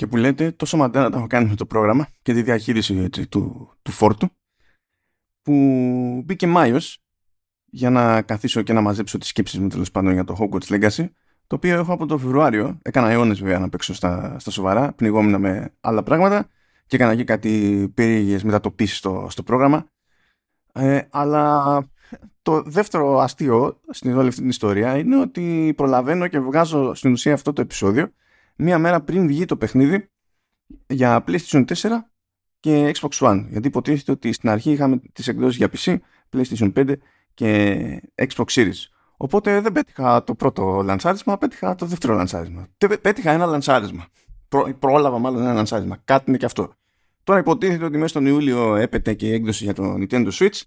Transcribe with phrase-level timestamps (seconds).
[0.00, 3.26] και που λέτε τόσο μαντένα τα έχω κάνει με το πρόγραμμα και τη διαχείριση έτσι,
[3.26, 4.28] του, του φόρτου
[5.42, 5.52] που
[6.24, 7.02] μπήκε Μάιος
[7.64, 11.08] για να καθίσω και να μαζέψω τις σκέψεις μου τέλος πάντων για το Hogwarts Legacy
[11.46, 12.78] το οποίο έχω από το Φεβρουάριο.
[12.82, 16.48] Έκανα αιώνες βέβαια να παίξω στα, στα σοβαρά, πνιγόμουν με άλλα πράγματα
[16.86, 19.86] και έκανα και κάτι περίεργες μετατοπίσεις στο, στο πρόγραμμα.
[20.72, 21.76] Ε, αλλά
[22.42, 27.34] το δεύτερο αστείο στην όλη αυτή την ιστορία είναι ότι προλαβαίνω και βγάζω στην ουσία
[27.34, 28.12] αυτό το επεισόδιο
[28.60, 30.10] μία μέρα πριν βγει το παιχνίδι
[30.86, 31.74] για PlayStation 4
[32.60, 33.46] και Xbox One.
[33.48, 35.96] Γιατί υποτίθεται ότι στην αρχή είχαμε τις εκδόσεις για PC,
[36.32, 36.92] PlayStation 5
[37.34, 38.78] και Xbox Series.
[39.16, 42.68] Οπότε δεν πέτυχα το πρώτο λανσάρισμα, πέτυχα το δεύτερο λανσάρισμα.
[43.00, 44.06] Πέτυχα ένα λανσάρισμα.
[44.48, 45.98] Προ, πρόλαβα μάλλον ένα λανσάρισμα.
[46.04, 46.72] Κάτι είναι και αυτό.
[47.24, 50.60] Τώρα υποτίθεται ότι μέσα στον Ιούλιο έπεται και η έκδοση για το Nintendo Switch.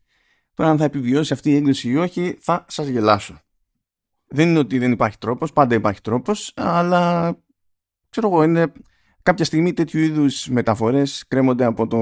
[0.54, 3.40] Τώρα αν θα επιβιώσει αυτή η έκδοση ή όχι θα σας γελάσω.
[4.28, 7.36] Δεν είναι ότι δεν υπάρχει τρόπος, πάντα υπάρχει τρόπος, αλλά
[8.14, 8.72] ξέρω εγώ είναι
[9.24, 12.00] κάποια στιγμή τέτοιου είδους μεταφορές κρέμονται από το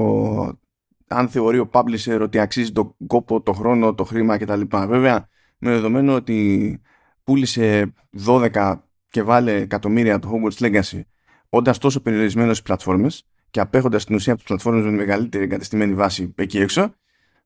[1.06, 4.60] αν θεωρεί ο publisher ότι αξίζει τον κόπο, το χρόνο, το χρήμα κτλ.
[4.70, 6.80] Βέβαια με δεδομένο ότι
[7.24, 7.94] πούλησε
[8.26, 8.74] 12
[9.08, 11.00] και βάλε εκατομμύρια το Hogwarts Legacy
[11.48, 15.94] όντας τόσο περιορισμένος στις πλατφόρμες και απέχοντας την ουσία από τις πλατφόρμες με μεγαλύτερη εγκατεστημένη
[15.94, 16.94] βάση εκεί έξω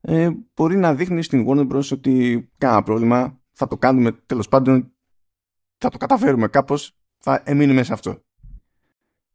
[0.01, 1.91] ε, μπορεί να δείχνει στην Warner Bros.
[1.91, 4.91] ότι κανένα πρόβλημα θα το κάνουμε τέλος πάντων
[5.77, 8.21] θα το καταφέρουμε κάπως θα εμείνουμε σε αυτό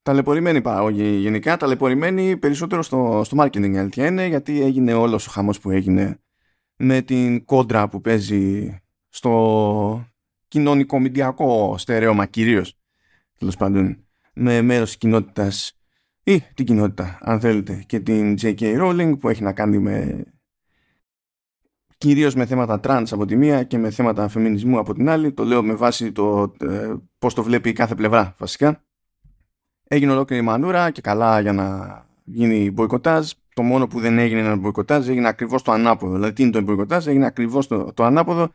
[0.02, 5.60] ταλαιπωρημένη παραγωγή γενικά ταλαιπωρημένη περισσότερο στο, στο marketing αλήθεια είναι γιατί έγινε όλος ο χαμός
[5.60, 6.20] που έγινε
[6.76, 8.76] με την κόντρα που παίζει
[9.08, 10.06] στο
[10.48, 12.78] κοινωνικό-μηντιακό στερέωμα κυρίως
[13.38, 15.76] τέλος πάντων με μέρος της κοινότητας
[16.24, 18.80] ή την κοινότητα αν θέλετε και την J.K.
[18.80, 20.24] Rowling που έχει να κάνει με
[21.98, 25.44] κυρίως με θέματα trans από τη μία και με θέματα φεμινισμού από την άλλη το
[25.44, 28.84] λέω με βάση το ε, πώς το βλέπει κάθε πλευρά βασικά
[29.92, 34.56] έγινε ολόκληρη μανούρα και καλά για να γίνει μποϊκοτάζ το μόνο που δεν έγινε ένα
[34.56, 36.14] μποϊκοτάζ έγινε ακριβώς το ανάποδο.
[36.14, 38.52] Δηλαδή, τι είναι το μποϊκοτάζ, έγινε ακριβώς το, το ανάποδο.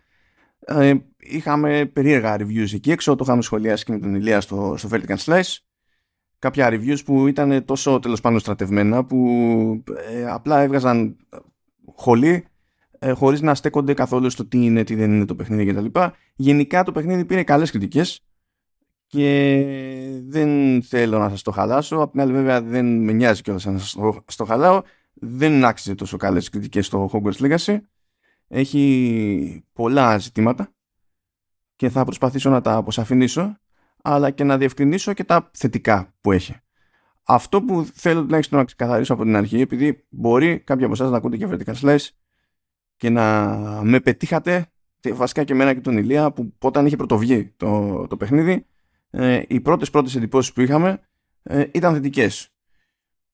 [0.60, 4.90] Ε, είχαμε περίεργα reviews εκεί έξω, το είχαμε σχολιάσει και με τον Ηλία στο, στο
[4.92, 5.58] Vertical Slice.
[6.40, 9.28] Κάποια reviews που ήταν τόσο τέλος πάντων στρατευμένα που
[10.12, 11.18] ε, απλά έβγαζαν
[11.96, 12.46] χολή
[13.00, 16.00] ε, χωρίς να στέκονται καθόλου στο τι είναι, τι δεν είναι το παιχνίδι κτλ.
[16.36, 18.27] Γενικά το παιχνίδι πήρε καλές κριτικές
[19.08, 21.98] και δεν θέλω να σας το χαλάσω.
[21.98, 24.82] Απ' την άλλη βέβαια δεν με νοιάζει κιόλας να σας το, το χαλάω.
[25.14, 27.78] Δεν άξιζε τόσο καλές κριτικές στο Hogwarts Legacy.
[28.48, 30.72] Έχει πολλά ζητήματα
[31.76, 33.58] και θα προσπαθήσω να τα αποσαφηνίσω
[34.04, 36.56] αλλά και να διευκρινίσω και τα θετικά που έχει.
[37.24, 41.18] Αυτό που θέλω τουλάχιστον να ξεκαθαρίσω από την αρχή επειδή μπορεί κάποιοι από εσάς να
[41.18, 42.08] ακούτε και vertical slice
[42.96, 43.46] και να
[43.84, 44.72] με πετύχατε
[45.14, 48.66] βασικά και εμένα και τον Ηλία που όταν είχε πρωτοβγεί το, το παιχνίδι
[49.10, 51.00] ε, οι πρώτες πρώτες εντυπώσεις που είχαμε
[51.44, 52.50] ε, ήταν θετικές.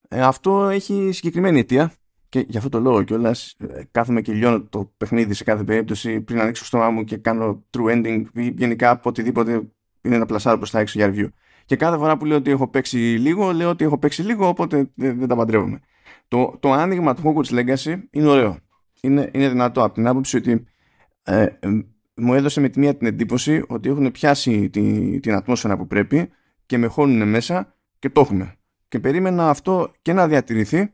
[0.08, 1.94] Ε, αυτό έχει συγκεκριμένη αιτία
[2.30, 6.22] και γι' αυτό το λόγο κιόλας ε, κάθομαι και λιώνω το παιχνίδι σε κάθε περίπτωση
[6.22, 9.62] πριν ανοίξω το στόμα μου και κάνω true ending ή γενικά από οτιδήποτε
[10.02, 11.28] είναι να πλασάρω προς τα έξω για review.
[11.66, 14.92] Και κάθε φορά που λέω ότι έχω παίξει λίγο, λέω ότι έχω παίξει λίγο, οπότε
[14.96, 15.80] δεν, δεν τα παντρεύομαι.
[16.28, 18.58] Το, το άνοιγμα του Hogwarts Legacy είναι ωραίο.
[19.02, 20.66] Είναι, είναι δυνατό από την άποψη ότι
[21.24, 21.48] ε,
[22.16, 26.30] μου έδωσε με τη μία την εντύπωση ότι έχουν πιάσει τη, την ατμόσφαιρα που πρέπει
[26.66, 28.58] και με χώνουν μέσα και το έχουμε.
[28.88, 30.94] Και περίμενα αυτό και να διατηρηθεί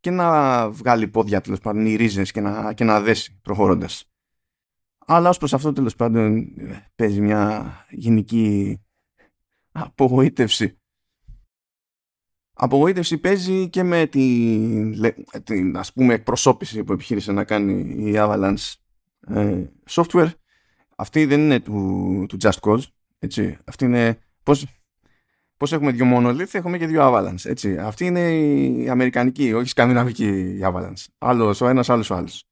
[0.00, 4.10] και να βγάλει πόδια τέλος πάντων οι ρίζες και να, και να δέσει προχωρώντας.
[5.06, 6.54] Αλλά ως προς αυτό τέλος πάντων
[6.94, 8.78] παίζει μια γενική
[9.72, 10.78] απογοήτευση.
[12.52, 14.94] Απογοήτευση παίζει και με την,
[15.44, 18.74] την ας πούμε εκπροσώπηση που επιχείρησε να κάνει η Avalanche
[19.28, 20.30] ε, software
[20.96, 22.82] αυτή δεν είναι του, του Just Cause
[23.18, 23.58] έτσι.
[23.64, 24.66] αυτή είναι πώς,
[25.56, 27.78] πώς έχουμε δύο Monolith έχουμε και δύο Avalanche έτσι.
[27.78, 32.44] αυτή είναι η αμερικανική όχι η σκανδιναβική Avalanche άλλος ο ένας άλλος ο άλλος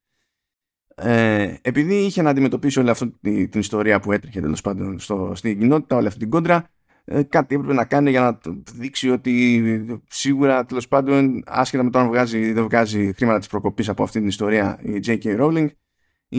[0.95, 3.13] ε, επειδή είχε να αντιμετωπίσει όλη αυτή
[3.47, 6.69] την ιστορία που έτρεχε τέλος πάντων στο, στην κοινότητα όλη αυτή την κόντρα
[7.05, 8.39] ε, κάτι έπρεπε να κάνει για να
[8.73, 13.47] δείξει ότι σίγουρα τέλος πάντων άσχετα με το αν βγάζει ή δεν βγάζει χρήματα της
[13.47, 15.39] προκοπής από αυτή την ιστορία η J.K.
[15.39, 15.67] Rowling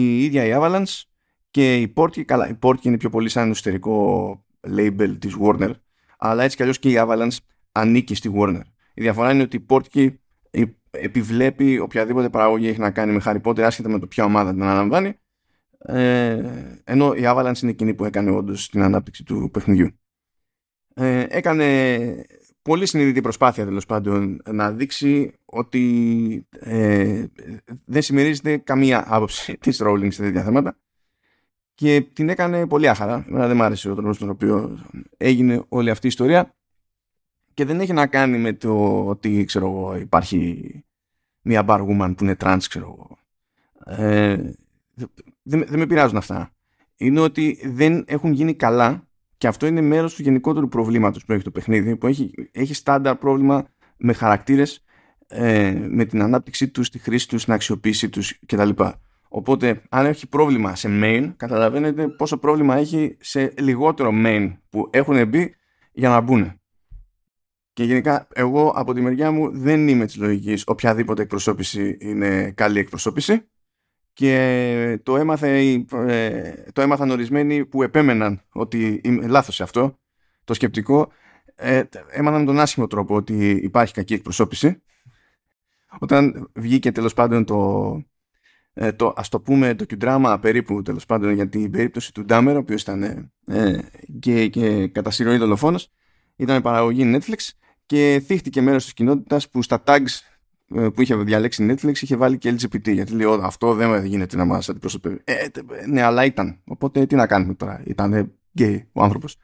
[0.01, 1.01] η ίδια η Avalanche
[1.51, 4.45] και η Portkey, καλά, η Portkey είναι πιο πολύ σαν εσωτερικό
[4.77, 5.71] label της Warner,
[6.17, 7.37] αλλά έτσι κι αλλιώς και η Avalanche
[7.71, 8.61] ανήκει στη Warner.
[8.93, 10.09] Η διαφορά είναι ότι η Portkey
[10.89, 14.63] επιβλέπει οποιαδήποτε παραγωγή έχει να κάνει με Harry Potter άσχετα με το ποια ομάδα την
[14.63, 15.13] αναλαμβάνει
[15.77, 16.41] ε,
[16.83, 19.99] ενώ η Avalanche είναι εκείνη που έκανε όντως την ανάπτυξη του παιχνιδιού.
[20.93, 22.25] Ε, έκανε
[22.67, 27.25] πολύ συνειδητή προσπάθεια τέλος πάντων να δείξει ότι ε,
[27.85, 30.77] δεν συμμερίζεται καμία άποψη της Rowling σε τέτοια θέματα
[31.73, 33.25] και την έκανε πολύ άχαρα.
[33.27, 34.79] Εμένα δεν μ' άρεσε ο τρόπος στον οποίο
[35.17, 36.55] έγινε όλη αυτή η ιστορία
[37.53, 40.71] και δεν έχει να κάνει με το ότι ξέρω εγώ, υπάρχει
[41.41, 43.17] μια barwoman που είναι trans ξέρω εγώ.
[43.95, 44.35] Ε,
[45.43, 46.51] δεν, δεν με πειράζουν αυτά.
[46.97, 49.06] Είναι ότι δεν έχουν γίνει καλά
[49.37, 53.15] και αυτό είναι μέρος του γενικότερου προβλήματος που έχει το παιχνίδι που έχει, έχει στάνταρ
[53.15, 53.67] πρόβλημα
[53.97, 54.85] με χαρακτήρες
[55.27, 58.69] ε, με την ανάπτυξή τους, τη χρήση τους, την αξιοποίησή τους κτλ.
[59.29, 65.27] Οπότε, αν έχει πρόβλημα σε main, καταλαβαίνετε πόσο πρόβλημα έχει σε λιγότερο main που έχουν
[65.27, 65.55] μπει
[65.91, 66.61] για να μπουν.
[67.73, 72.79] Και γενικά, εγώ από τη μεριά μου δεν είμαι της λογικής οποιαδήποτε εκπροσώπηση είναι καλή
[72.79, 73.47] εκπροσώπηση.
[74.17, 79.99] Και το, έμαθε, ε, το έμαθαν ορισμένοι που επέμεναν ότι είμαι λάθος σε αυτό,
[80.43, 81.11] το σκεπτικό.
[81.55, 84.81] Ε, έμαθαν τον άσχημο τρόπο ότι υπάρχει κακή εκπροσώπηση.
[85.99, 88.01] Όταν βγήκε τέλος πάντων το,
[88.73, 92.55] ε, το ας το πούμε το κιουντράμα περίπου τέλος πάντων για την περίπτωση του Ντάμερ
[92.55, 93.79] ο οποίος ήταν ε,
[94.19, 95.91] και, και κατά συρροή δολοφόνος
[96.35, 97.49] ήταν παραγωγή Netflix
[97.85, 100.36] και θίχτηκε μέρος της κοινότητας που στα tags ε,
[100.67, 104.69] που είχε διαλέξει Netflix είχε βάλει και LGBT γιατί λέει αυτό δεν γίνεται να μας
[104.69, 105.33] αντιπροσωπεύει ε,
[105.87, 106.59] ναι αλλά ήταν.
[106.65, 107.81] Οπότε τι να κάνουμε τώρα.
[107.85, 109.35] Ήταν γκέι ο άνθρωπος.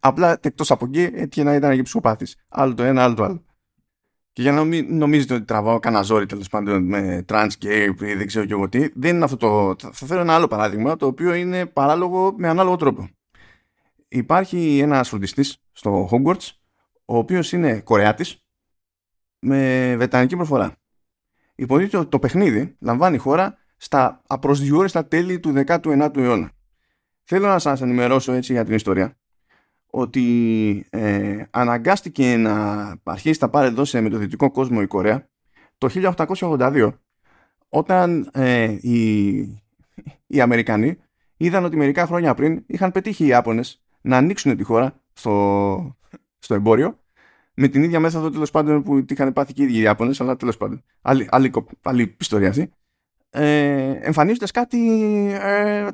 [0.00, 2.36] Απλά εκτός από γκέι έτυχε να ήταν και ψυχοπάθης.
[2.48, 3.44] Άλλο το ένα άλλο το άλλο.
[4.32, 8.14] Και για να μην νομίζετε ότι τραβάω κανένα ζόρι τέλος πάντων με trans gay ή
[8.14, 9.74] δεν ξέρω και εγώ τι, δεν είναι αυτό το.
[9.92, 13.08] Θα φέρω ένα άλλο παράδειγμα το οποίο είναι παράλογο με ανάλογο τρόπο.
[14.08, 16.48] Υπάρχει ένας φροντιστής στο Hogwarts,
[17.04, 18.42] ο οποίος είναι Κορεάτης
[19.40, 20.76] με βρετανική προφορά.
[21.54, 26.50] Υποτίθεται ότι το παιχνίδι λαμβάνει χώρα στα απροσδιόριστα τέλη του 19ου αιώνα.
[27.24, 29.14] Θέλω να σας ενημερώσω έτσι για την ιστορία
[29.90, 32.54] ότι ε, αναγκάστηκε να
[33.02, 35.28] αρχίσει τα παρεδώσει με το δυτικό κόσμο η Κορέα
[35.78, 36.92] το 1882
[37.68, 39.28] όταν ε, οι,
[40.26, 40.98] οι Αμερικανοί
[41.36, 45.96] είδαν ότι μερικά χρόνια πριν είχαν πετύχει οι Ιάπωνες να ανοίξουν τη χώρα στο,
[46.38, 46.99] στο εμπόριο
[47.60, 50.36] με την ίδια μέθοδο τέλος πάντων που είχαν πάθει και οι ίδιοι οι Ιάπωνες αλλά
[50.36, 51.52] τέλος πάντων άλλη, άλλη,
[51.82, 52.72] άλλη ιστορία αυτή
[53.30, 54.78] ε, εμφανίζοντας κάτι
[55.40, 55.88] ε,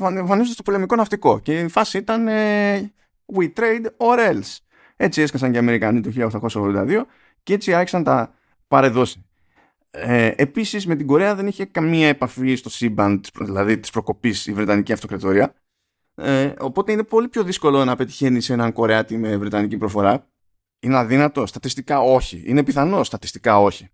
[0.00, 2.92] εμφανίζοντας το πολεμικό ναυτικό και η φάση ήταν ε,
[3.34, 4.56] We trade or else.
[4.96, 7.02] Έτσι έσκασαν και οι Αμερικανοί το 1882
[7.42, 8.34] και έτσι άρχισαν τα
[8.68, 9.24] παρεδώσει.
[9.90, 14.52] Ε, Επίσης με την Κορέα δεν είχε καμία επαφή στο σύμπαν, δηλαδή της προκοπής η
[14.52, 15.54] Βρετανική Αυτοκρατορία.
[16.14, 20.26] Ε, οπότε είναι πολύ πιο δύσκολο να πετυχαίνει έναν Κορεάτη με Βρετανική προφορά.
[20.84, 22.42] Είναι αδύνατο, στατιστικά όχι.
[22.46, 23.90] Είναι πιθανό, στατιστικά όχι.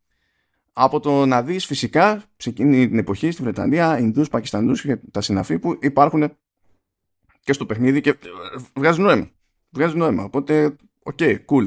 [0.73, 5.21] Από το να δεις φυσικά σε εκείνη την εποχή στη Βρετανία Ινδούς, Πακιστανούς και τα
[5.21, 6.33] συναφή που υπάρχουν
[7.41, 8.15] και στο παιχνίδι και ε,
[8.75, 9.31] βγάζει νόημα.
[9.71, 10.23] Βγάζει νόημα.
[10.25, 11.67] Οπότε, OK, okay, cool.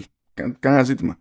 [0.59, 1.17] Κανένα ζήτημα.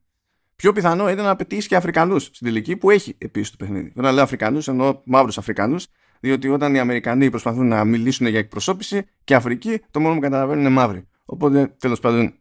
[0.56, 3.92] Πιο πιθανό ήταν να πετύχεις και Αφρικανούς στην τελική που έχει επίσης το παιχνίδι.
[3.96, 5.86] Όταν λέω Αφρικανούς, εννοώ μαύρους Αφρικανούς,
[6.20, 10.60] διότι όταν οι Αμερικανοί προσπαθούν να μιλήσουν για εκπροσώπηση και Αφρική, το μόνο που καταλαβαίνουν
[10.60, 11.08] είναι μαύροι.
[11.24, 12.34] Οπότε, τέλος πάντων,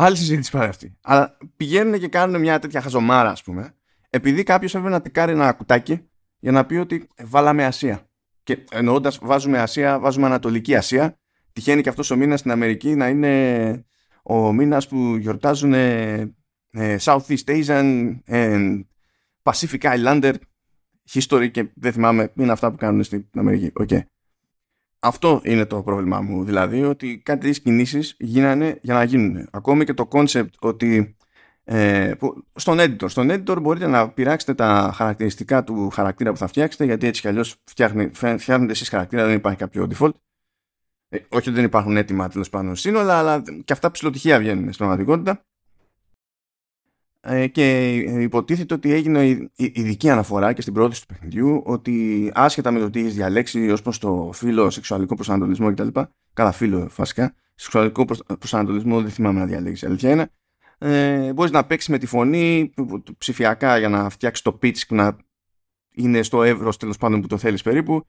[0.00, 0.96] άλλη συζήτηση τώρα αυτή.
[1.00, 3.74] Αλλά πηγαίνουν και κάνουν μια τέτοια χαζομάρα, ας πούμε,
[4.10, 6.08] επειδή κάποιος έπρεπε να τικάρει ένα κουτάκι
[6.38, 8.08] για να πει ότι βάλαμε Ασία.
[8.42, 11.18] Και εννοώντας, βάζουμε Ασία, βάζουμε Ανατολική Ασία.
[11.52, 13.84] Τυχαίνει και αυτός ο μήνας στην Αμερική να είναι
[14.22, 16.34] ο μήνας που γιορτάζουν ε,
[16.70, 18.80] ε, Southeast Asian and
[19.42, 20.34] Pacific Islander
[21.10, 23.72] history και δεν θυμάμαι, είναι αυτά που κάνουν στην Αμερική.
[23.80, 24.00] Okay.
[25.00, 26.44] Αυτό είναι το πρόβλημά μου.
[26.44, 29.48] Δηλαδή ότι κάτι τέτοιες κινήσεις γίνανε για να γίνουν.
[29.50, 31.16] Ακόμη και το concept ότι
[31.64, 33.08] ε, που, στον editor.
[33.08, 37.28] Στον editor μπορείτε να πειράξετε τα χαρακτηριστικά του χαρακτήρα που θα φτιάξετε γιατί έτσι κι
[37.28, 40.12] αλλιώς φτιάχνετε εσείς χαρακτήρα, δεν υπάρχει κάποιο default.
[41.08, 44.76] Ε, όχι ότι δεν υπάρχουν έτοιμα τέλος πάντων σύνολα, αλλά και αυτά ψηλοτυχία βγαίνουν στην
[44.76, 45.44] πραγματικότητα.
[47.30, 52.78] Ε, και υποτίθεται ότι έγινε ειδική αναφορά και στην πρόθεση του παιχνιδιού ότι άσχετα με
[52.78, 55.88] το τι έχεις διαλέξει ως προς το φύλλο, σεξουαλικό προσανατολισμό κτλ.
[56.32, 57.34] Κατά φύλλο φασικά.
[57.54, 58.04] Σεξουαλικό
[58.38, 59.88] προσανατολισμό δεν θυμάμαι να διαλέξεις.
[59.88, 60.30] Αλήθεια είναι
[60.78, 62.70] ε, μπορείς να παίξεις με τη φωνή
[63.18, 65.16] ψηφιακά για να φτιάξεις το pitch που να
[65.94, 68.06] είναι στο εύρος τέλος πάντων που το θέλεις περίπου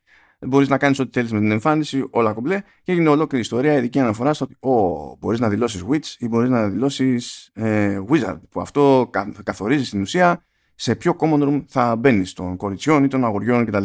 [0.47, 3.99] μπορείς να κάνεις ό,τι θέλεις με την εμφάνιση όλα κομπλέ και έγινε ολόκληρη ιστορία ειδική
[3.99, 8.61] αναφορά στο ότι oh, μπορείς να δηλώσεις witch ή μπορείς να δηλώσεις ε, wizard που
[8.61, 9.09] αυτό
[9.43, 10.43] καθορίζει στην ουσία
[10.75, 13.83] σε ποιο common room θα μπαίνεις των κοριτσιών ή των αγοριών κτλ.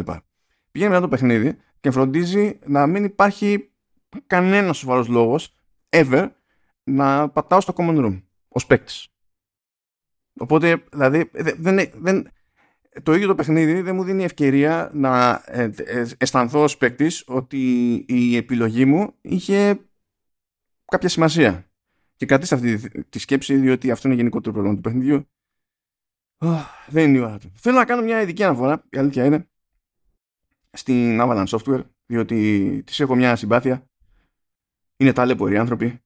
[0.71, 3.71] Πηγαίνει μετά το παιχνίδι και φροντίζει να μην υπάρχει
[4.27, 5.57] κανένας σοβαρός λόγος
[5.89, 6.31] ever
[6.85, 9.09] να πατάω στο common room ως παίκτης.
[10.39, 12.29] Οπότε, δηλαδή, δεν, δεν,
[13.03, 17.95] το ίδιο το παιχνίδι δεν μου δίνει ευκαιρία να ε, ε, αισθανθώ ως παίκτης ότι
[18.09, 19.81] η επιλογή μου είχε
[20.85, 21.69] κάποια σημασία.
[22.17, 25.29] Και κρατήστε αυτή τη σκέψη, διότι αυτό είναι γενικότερο πρόβλημα του παιχνιδιού.
[26.89, 27.53] δεν είναι η ώρα του.
[27.55, 29.49] Θέλω να κάνω μια ειδική αναφορά, η αλήθεια είναι,
[30.71, 33.89] στην Avalanche Software, διότι της έχω μια συμπάθεια.
[34.97, 36.05] Είναι ταλέποροι άνθρωποι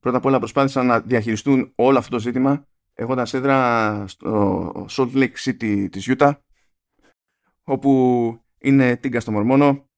[0.00, 5.34] πρώτα απ' όλα προσπάθησαν να διαχειριστούν όλο αυτό το ζήτημα έχοντας έδρα στο Salt Lake
[5.36, 6.32] City της Utah
[7.64, 9.90] όπου είναι τίγκα στο Μορμόνο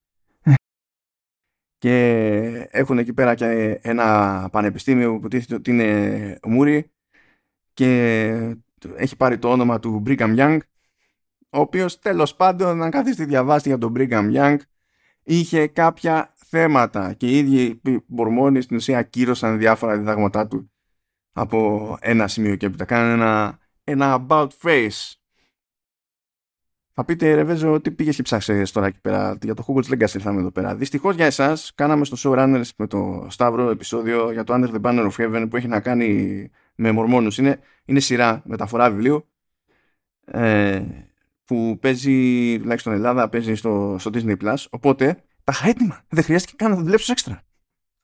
[1.78, 6.92] και έχουν εκεί πέρα και ένα πανεπιστήμιο που τίθεται ότι είναι Μούρι
[7.72, 8.56] και
[8.96, 10.58] έχει πάρει το όνομα του Brigham Young
[11.50, 14.56] ο οποίος τέλος πάντων αν καθίσετε διαβάσετε για τον Brigham Young
[15.22, 20.72] είχε κάποια θέματα και οι ίδιοι οι Μορμόνοι στην ουσία ακύρωσαν διάφορα διδάγματά του
[21.34, 25.14] από ένα σημείο και έπειτα κάνουν ένα, ένα about face
[26.96, 29.38] θα πείτε, Ρεβέζο, ότι πήγε και ψάξε τώρα εκεί πέρα.
[29.42, 30.74] Για το Hogwarts Legacy ήρθαμε εδώ πέρα.
[30.74, 35.10] Δυστυχώς για εσάς, κάναμε στο Showrunners με το Σταύρο επεισόδιο για το Under the Banner
[35.10, 37.38] of Heaven που έχει να κάνει με Μορμόνους.
[37.38, 39.28] Είναι, είναι σειρά μεταφορά βιβλίου
[40.24, 40.82] ε,
[41.44, 44.64] που παίζει, τουλάχιστον Ελλάδα, παίζει στο, στο Disney Plus.
[44.70, 46.04] Οπότε τα είχα έτοιμα.
[46.08, 47.42] Δεν χρειάστηκε καν να δουλέψω έξτρα.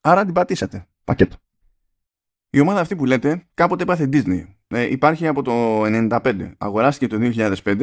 [0.00, 0.87] Άρα την πατήσατε.
[1.04, 1.37] Πακέτο.
[2.50, 4.45] Η ομάδα αυτή που λέτε κάποτε έπαθε Disney.
[4.69, 6.52] Ε, υπάρχει από το 1995.
[6.59, 7.33] Αγοράστηκε το
[7.64, 7.83] 2005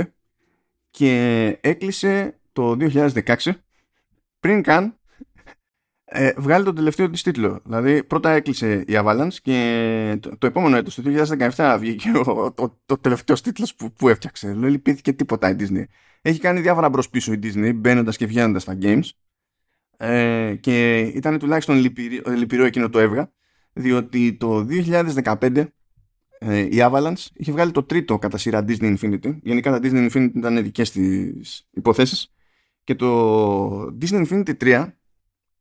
[0.90, 3.36] και έκλεισε το 2016
[4.40, 4.98] πριν καν
[6.06, 7.62] ε, βγάλει τον τελευταίο της τίτλο.
[7.64, 12.82] Δηλαδή πρώτα έκλεισε η Avalanche και το, το επόμενο έτος, το 2017 βγήκε ο, το,
[12.86, 14.48] το τελευταίος τίτλος που, που έφτιαξε.
[14.48, 15.84] Δεν λυπήθηκε τίποτα η Disney.
[16.22, 19.10] Έχει κάνει διάφορα μπρος πίσω η Disney μπαίνοντας και βγαίνοντας στα games
[19.98, 23.32] ε, και ήταν τουλάχιστον λυπηρό, λυπηρό εκείνο το έβγα
[23.78, 25.66] διότι το 2015
[26.40, 29.38] ε, η Avalanche είχε βγάλει το τρίτο κατά σειρά Disney Infinity.
[29.42, 32.34] Γενικά τα Disney Infinity ήταν δικές της υποθέσεις.
[32.84, 34.92] Και το Disney Infinity 3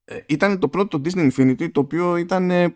[0.05, 2.75] ε, ήταν το πρώτο Disney Infinity το οποίο ήταν ε,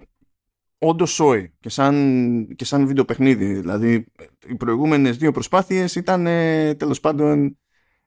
[0.78, 3.54] όντως σόι και σαν, και σαν βίντεο παιχνίδι.
[3.54, 4.06] Δηλαδή
[4.46, 7.58] οι προηγούμενες δύο προσπάθειες ήταν ε, τέλος πάντων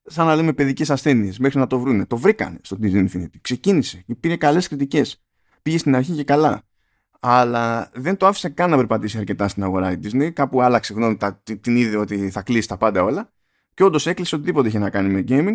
[0.06, 2.06] σαν να λέμε παιδικές ασθένειες μέχρι να το βρούνε.
[2.06, 3.36] Το βρήκανε στο Disney Infinity.
[3.42, 5.24] Ξεκίνησε και πήρε καλές κριτικές.
[5.62, 6.64] Πήγε στην αρχή και καλά
[7.26, 10.32] αλλά δεν το άφησε καν να περπατήσει αρκετά στην αγορά η Disney.
[10.32, 11.18] Κάπου άλλαξε γνώμη,
[11.62, 13.32] την είδε ότι θα κλείσει τα πάντα όλα.
[13.74, 15.54] Και όντως έκλεισε οτιδήποτε είχε να κάνει με gaming.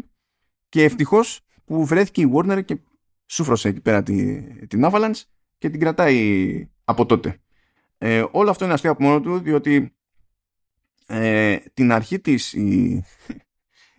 [0.69, 2.79] Και ευτυχώς που βρέθηκε η Warner και
[3.27, 5.23] σούφρωσε εκεί πέρα τη, την Avalanche
[5.59, 7.41] και την κρατάει από τότε.
[7.99, 9.97] Ε, όλο αυτό είναι αστείο από μόνο του, διότι
[11.07, 13.05] ε, την αρχή της η,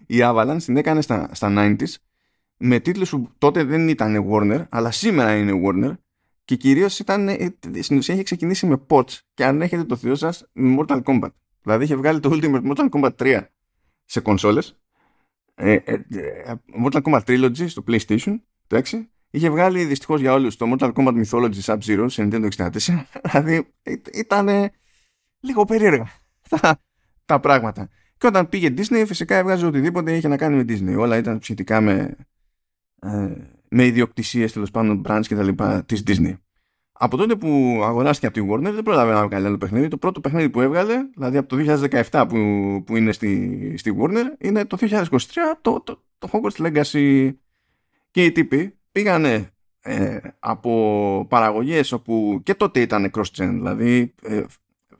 [0.07, 1.93] η Avalanche την έκανε στα, στα 90s
[2.57, 5.93] με τίτλους που τότε δεν ήταν Warner, αλλά σήμερα είναι Warner
[6.49, 10.15] και κυρίως ήταν, ε, στην ουσία είχε ξεκινήσει με POTS και αν έχετε το θείο
[10.15, 11.29] σας με Mortal Kombat.
[11.61, 13.41] Δηλαδή είχε βγάλει το Ultimate Mortal Kombat 3
[14.05, 14.79] σε κονσόλες.
[15.55, 16.53] Ε, ε, ε,
[16.83, 18.35] Mortal Kombat Trilogy στο PlayStation,
[18.67, 19.09] το 6.
[19.29, 22.69] Είχε βγάλει δυστυχώς για όλους το Mortal Kombat Mythology Sub-Zero σε Nintendo 64.
[23.31, 23.73] δηλαδή
[24.13, 24.69] ήταν
[25.39, 26.09] λίγο περίεργα
[26.49, 26.81] τα,
[27.25, 27.89] τα πράγματα.
[28.17, 30.99] Και όταν πήγε Disney, φυσικά έβγαζε οτιδήποτε είχε να κάνει με Disney.
[30.99, 32.15] Όλα ήταν σχετικά με,
[33.01, 33.31] ε,
[33.69, 36.33] με ιδιοκτησίες τέλος πάντων branch και τα λοιπά της Disney.
[37.01, 39.87] Από τότε που αγοράστηκε από τη Warner δεν πρόλαβε να βγάλει άλλο παιχνίδι.
[39.87, 41.77] Το πρώτο παιχνίδι που έβγαλε, δηλαδή από το
[42.11, 42.37] 2017 που,
[42.85, 45.09] που είναι στη, στη Warner, είναι το 2023
[45.61, 47.31] το, το, το Hogwarts Legacy.
[48.11, 53.49] Και οι τύποι πήγανε ε, από παραγωγές όπου και τότε ήταν cross-gen.
[53.51, 54.43] Δηλαδή ε,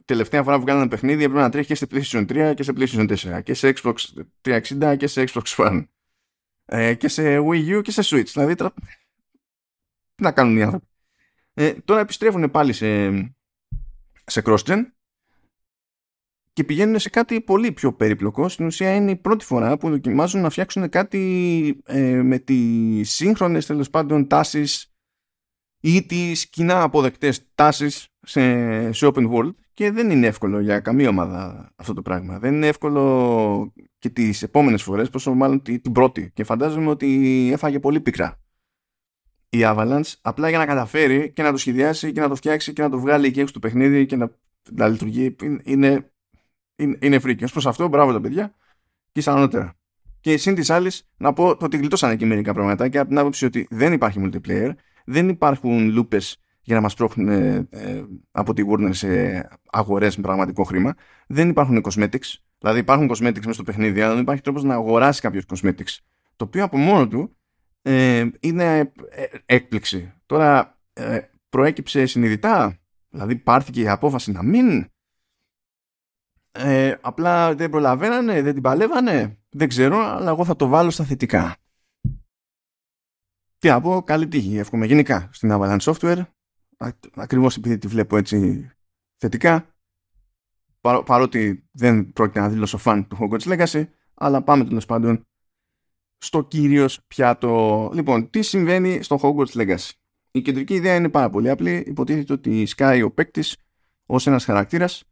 [0.06, 3.16] τελευταία φορά που βγάλανε παιχνίδι έπρεπε να τρέχει και σε PlayStation 3 και σε PlayStation
[3.38, 3.94] 4 και σε Xbox
[4.42, 5.84] 360 και σε Xbox One
[6.72, 8.32] ε, και σε Wii U και σε Switch.
[8.34, 8.74] Δηλαδή, τώρα...
[10.16, 10.88] τι να κάνουν οι άνθρωποι.
[11.54, 13.10] Ε, τώρα επιστρέφουν πάλι σε,
[14.26, 14.82] σε cross-gen
[16.54, 18.50] και πηγαίνουν σε κάτι πολύ πιο περίπλοκο.
[18.50, 23.66] Στην ουσία είναι η πρώτη φορά που δοκιμάζουν να φτιάξουν κάτι ε, με τις σύγχρονες
[23.66, 24.94] τέλος πάντων τάσεις
[25.80, 31.10] ή τις κοινά αποδεκτές τάσεις σε, σε open world και δεν είναι εύκολο για καμία
[31.10, 32.40] ομάδα αυτό το πράγμα.
[32.40, 36.32] Δεν είναι εύκολο και τις επόμενες φορές, πόσο μάλλον την πρώτη.
[36.34, 38.40] Και φαντάζομαι ότι έφαγε πολύ πικρά
[39.50, 42.82] η Avalanche, απλά για να καταφέρει και να το σχεδιάσει και να το φτιάξει και
[42.82, 44.32] να το βγάλει εκεί έξω το παιχνίδι και να,
[44.72, 45.36] να λειτουργεί.
[45.64, 46.12] Είναι,
[46.76, 47.44] είναι, είναι φρίκι.
[47.44, 48.56] Ως προς αυτό, μπράβο τα παιδιά
[49.12, 49.78] και σαν ανώτερα.
[50.20, 53.68] Και συν της άλλης, να πω ότι γλιτώσανε και μερικά πραγματάκια από την άποψη ότι
[53.70, 54.72] δεν υπάρχει multiplayer,
[55.06, 59.08] δεν υπάρχουν λούπες για να μας πρόχνουν ε, ε, από τη Warner σε
[59.72, 60.94] αγορές με πραγματικό χρήμα.
[61.28, 65.22] Δεν υπάρχουν cosmetics, δηλαδή υπάρχουν cosmetics μέσα στο παιχνίδι, αλλά δεν υπάρχει τρόπος να αγοράσει
[65.22, 65.98] κάποιος cosmetics.
[66.36, 67.38] Το οποίο από μόνο του
[67.82, 68.78] ε, είναι
[69.10, 70.14] ε, έκπληξη.
[70.26, 74.90] Τώρα ε, προέκυψε συνειδητά, δηλαδή πάρθηκε η απόφαση να μην
[76.52, 81.04] ε, απλά δεν προλαβαίνανε, δεν την παλεύανε, δεν ξέρω, αλλά εγώ θα το βάλω στα
[81.04, 81.56] θετικά.
[83.58, 86.22] Τι να πω, καλή τύχη, εύχομαι γενικά στην Avalanche Software
[87.16, 88.70] ακριβώς επειδή τη βλέπω έτσι
[89.18, 89.76] θετικά
[90.82, 95.28] παρότι δεν πρόκειται να δηλώσω φαν του Hogwarts Legacy αλλά πάμε τέλος πάντων
[96.18, 97.92] στο κύριος πιάτο.
[97.94, 99.90] Λοιπόν, τι συμβαίνει στο Hogwarts Legacy;
[100.32, 101.84] η κεντρική ιδέα είναι πάρα πολύ απλή.
[101.88, 103.58] Υποτίθεται ότι σκάει ο παίκτης
[104.06, 105.04] ως ένας χαρακτήρας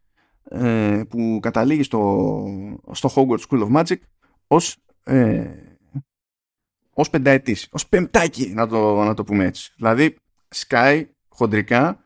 [0.44, 2.36] ε, που καταλήγει στο,
[2.92, 3.98] στο Hogwarts School of Magic
[4.48, 5.54] ως, ε,
[6.94, 9.74] ως πενταετής, ως πεμπτάκι να το, να το πούμε έτσι.
[9.76, 10.16] Δηλαδή
[10.48, 12.04] σκάει χοντρικά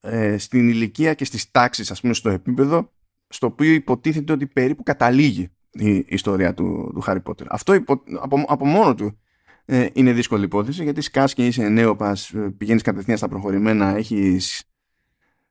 [0.00, 2.92] ε, στην ηλικία και στις τάξεις ας πούμε στο επίπεδο
[3.28, 7.44] στο οποίο υποτίθεται ότι περίπου καταλήγει η ιστορία του, του Harry Potter.
[7.48, 9.18] Αυτό υπο, από, από μόνο του
[9.64, 13.96] ε, είναι δύσκολη υπόθεση γιατί σκάς και είσαι νέο πας, ε, πηγαίνεις κατευθείαν στα προχωρημένα,
[13.96, 14.64] έχεις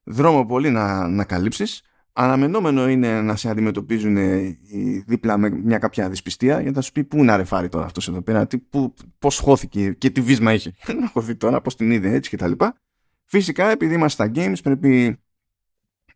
[0.03, 1.81] δρόμο πολύ να, να καλύψεις
[2.13, 4.17] αναμενόμενο είναι να σε αντιμετωπίζουν
[5.05, 8.21] δίπλα με μια κάποια δυσπιστία για να σου πει πού να ρεφάρει τώρα αυτός εδώ
[8.21, 12.13] πέρα, τι, που, πώς χώθηκε και τι βίσμα είχε; Να χωθεί τώρα, πώς την είδε
[12.13, 12.75] έτσι και τα λοιπά.
[13.31, 15.19] Φυσικά επειδή είμαστε στα games πρέπει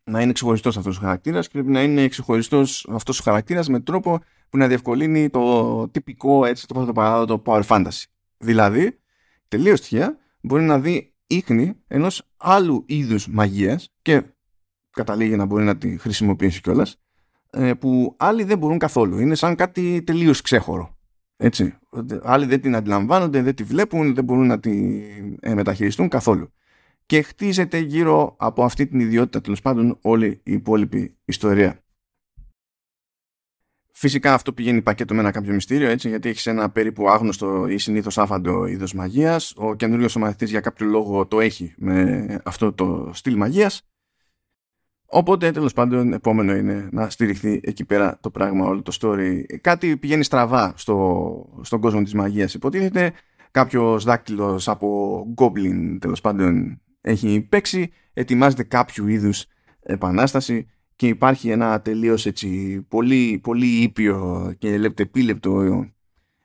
[0.04, 3.80] να είναι ξεχωριστός αυτός ο χαρακτήρας και πρέπει να είναι ξεχωριστός αυτός ο χαρακτήρας με
[3.80, 4.20] τρόπο
[4.50, 8.04] που να διευκολύνει το τυπικό έτσι, το πρώτο παράδοτο Power Fantasy.
[8.38, 9.00] Δηλαδή,
[9.48, 14.24] τελείως τυχαία, μπορεί να δει ίχνη ενός άλλου είδους μαγείας και
[14.90, 17.02] καταλήγει να μπορεί να τη χρησιμοποιήσει κιόλας,
[17.50, 19.20] ε, που άλλοι δεν μπορούν καθόλου.
[19.20, 20.98] Είναι σαν κάτι τελείως ξέχωρο.
[21.38, 21.78] Έτσι.
[22.24, 25.02] Άλλοι δεν την αντιλαμβάνονται, δεν τη βλέπουν, δεν μπορούν να τη
[25.40, 26.54] ε, μεταχειριστούν καθόλου.
[27.06, 31.80] Και χτίζεται γύρω από αυτή την ιδιότητα τέλος πάντων όλη η υπόλοιπη ιστορία.
[33.92, 37.78] Φυσικά αυτό πηγαίνει πακέτο με ένα κάποιο μυστήριο, έτσι, γιατί έχεις ένα περίπου άγνωστο ή
[37.78, 39.54] συνήθως άφαντο είδος μαγείας.
[39.56, 43.82] Ο καινούριο ο μαθητή για κάποιο λόγο το έχει με αυτό το στυλ μαγείας.
[45.06, 49.44] Οπότε τέλος πάντων επόμενο είναι να στηριχθεί εκεί πέρα το πράγμα όλο το story.
[49.62, 53.14] Κάτι πηγαίνει στραβά στο, στον κόσμο της μαγείας υποτίθεται.
[53.52, 57.92] Κάποιος δάκτυλος από Goblin τέλος πάντων έχει παίξει.
[58.14, 59.46] Ετοιμάζεται κάποιο είδους
[59.80, 65.86] επανάσταση και υπάρχει ένα τελείως έτσι πολύ, πολύ ήπιο και λεπτεπίλεπτο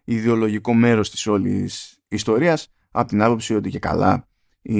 [0.04, 4.28] ιδεολογικό μέρος της όλης ιστορίας από την άποψη ότι και καλά
[4.62, 4.78] οι,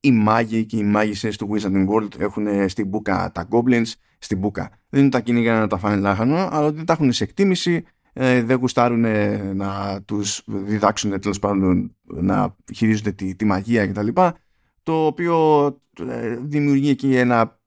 [0.00, 4.70] οι μάγοι και οι μάγισσες του Wizarding World έχουν στην μπουκα τα goblins στην μπουκα.
[4.88, 8.42] Δεν είναι τα κυνήγα να τα φάνε λάχανο, αλλά δεν τα έχουν σε εκτίμηση, ε,
[8.42, 9.06] δεν γουστάρουν
[9.56, 14.08] να τους διδάξουν τέλος πάντων να χειρίζονται τη, τη μαγεία κτλ.
[14.86, 15.66] Το οποίο
[16.08, 17.60] ε, δημιουργεί εκεί ένα,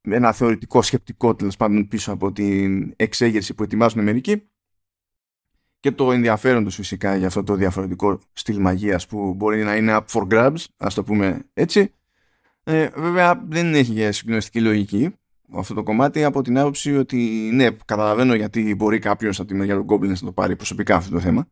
[0.00, 4.48] ένα θεωρητικό σκεπτικό τέλος πάντων πίσω από την εξέγερση που ετοιμάζουν μερικοί
[5.80, 9.96] και το ενδιαφέρον τους φυσικά για αυτό το διαφορετικό στυλ μαγείας που μπορεί να είναι
[9.96, 11.94] up for grabs, ας το πούμε έτσι.
[12.64, 15.14] Ε, βέβαια δεν έχει για συγκλονιστική λογική
[15.54, 19.76] αυτό το κομμάτι από την άποψη ότι ναι, καταλαβαίνω γιατί μπορεί κάποιος από τη μεριά
[19.76, 21.46] του Goblins να το πάρει προσωπικά αυτό το θέμα.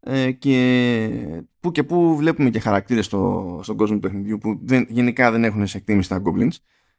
[0.00, 4.86] Ε, και που και που βλέπουμε και χαρακτήρες στο, στον κόσμο του παιχνιδιού που δεν,
[4.88, 6.56] γενικά δεν έχουν σε εκτίμηση τα Goblins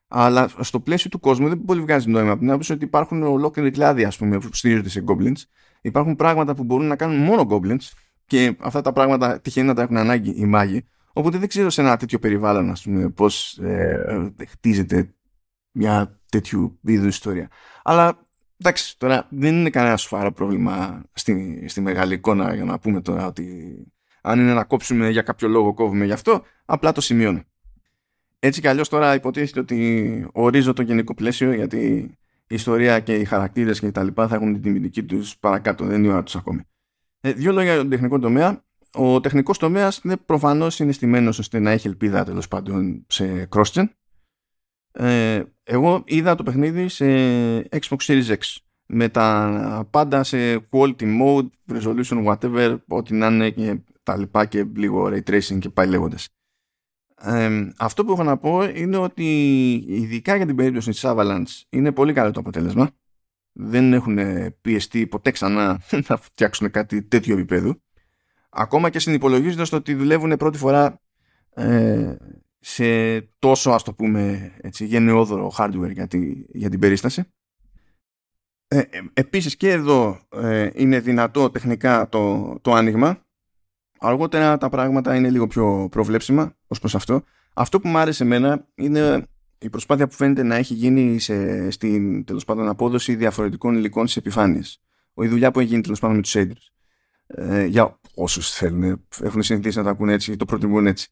[0.07, 3.71] αλλά στο πλαίσιο του κόσμου δεν πολύ βγάζει νόημα από την άποψη ότι υπάρχουν ολόκληροι
[3.71, 5.41] κλάδοι ας πούμε, που στηρίζονται σε Goblins
[5.81, 7.91] υπάρχουν πράγματα που μπορούν να κάνουν μόνο goblins
[8.25, 10.85] και αυτά τα πράγματα τυχαίνει να τα έχουν ανάγκη οι μάγοι.
[11.13, 15.13] Οπότε δεν ξέρω σε ένα τέτοιο περιβάλλον, ας πούμε, πώς ε, χτίζεται
[15.71, 17.49] μια τέτοιου είδους ιστορία.
[17.83, 18.27] Αλλά
[18.59, 23.25] εντάξει, τώρα δεν είναι κανένα σοβαρό πρόβλημα στη, στη μεγάλη εικόνα για να πούμε τώρα
[23.25, 23.75] ότι
[24.21, 27.43] αν είναι να κόψουμε για κάποιο λόγο κόβουμε γι' αυτό, απλά το σημειώνω.
[28.39, 31.77] Έτσι κι αλλιώς τώρα υποτίθεται ότι ορίζω το γενικό πλαίσιο γιατί
[32.47, 35.85] η ιστορία και οι χαρακτήρες και τα λοιπά θα έχουν την τιμητική τους παρακάτω.
[35.85, 36.61] Δεν είναι η ώρα τους ακόμη.
[37.21, 38.63] Ε, δύο λόγια για τον τεχνικό τομέα.
[38.93, 43.85] Ο τεχνικός τομέας προφανώς είναι στημένο ώστε να έχει ελπίδα τέλος πάντων σε cross-gen.
[44.91, 47.05] Ε, εγώ είδα το παιχνίδι σε
[47.59, 53.79] Xbox Series X με τα πάντα σε quality mode, resolution, whatever, ό,τι να είναι και
[54.03, 56.27] τα λοιπά και λίγο ray tracing και πάει λέγοντας
[57.77, 59.23] αυτό που έχω να πω είναι ότι
[59.87, 62.89] ειδικά για την περίπτωση της Avalanche είναι πολύ καλό το αποτέλεσμα.
[63.51, 64.19] Δεν έχουν
[64.61, 67.81] πιεστεί ποτέ ξανά να φτιάξουν κάτι τέτοιο επίπεδο.
[68.49, 71.01] Ακόμα και συνυπολογίζοντας το ότι δουλεύουν πρώτη φορά
[71.53, 72.15] ε,
[72.59, 76.07] σε τόσο ας το πούμε έτσι, γενναιόδωρο hardware για,
[76.53, 77.23] για την περίσταση.
[78.67, 83.23] Ε, ε, επίσης και εδώ ε, είναι δυνατό τεχνικά το, το άνοιγμα
[83.99, 87.23] Αργότερα τα πράγματα είναι λίγο πιο προβλέψιμα ως προς αυτό.
[87.53, 92.25] Αυτό που μου άρεσε εμένα είναι η προσπάθεια που φαίνεται να έχει γίνει σε, στην
[92.25, 94.81] τέλος πάντων απόδοση διαφορετικών υλικών στις επιφάνειες.
[95.13, 96.71] Η δουλειά που έχει γίνει τέλος πάντων με τους shaders.
[97.27, 101.09] Ε, για όσους θέλουν, έχουν συνηθίσει να τα ακούνε έτσι, το προτιμούν έτσι.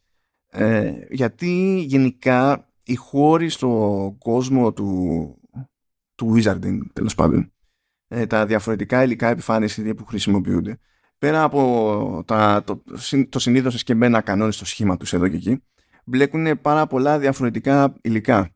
[0.50, 5.42] Ε, γιατί γενικά οι χώροι στον κόσμο του,
[6.16, 7.52] του wizarding τέλος πάντων
[8.08, 10.80] ε, τα διαφορετικά υλικά επιφάνειες που χρησιμοποιούνται
[11.20, 12.84] πέρα από τα, το,
[13.30, 15.64] το συνήθως εσκεμμένα κανόνες στο σχήμα τους εδώ και εκεί,
[16.06, 18.52] μπλέκουν πάρα πολλά διαφορετικά υλικά.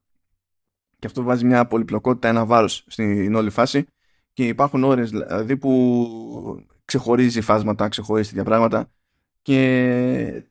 [1.00, 3.86] Και αυτό βάζει μια πολυπλοκότητα, ένα βάρος στην όλη φάση
[4.34, 8.92] και υπάρχουν ώρες δηλαδή που ξεχωρίζει φάσματα, ξεχωρίζει τέτοια πράγματα
[9.42, 10.44] και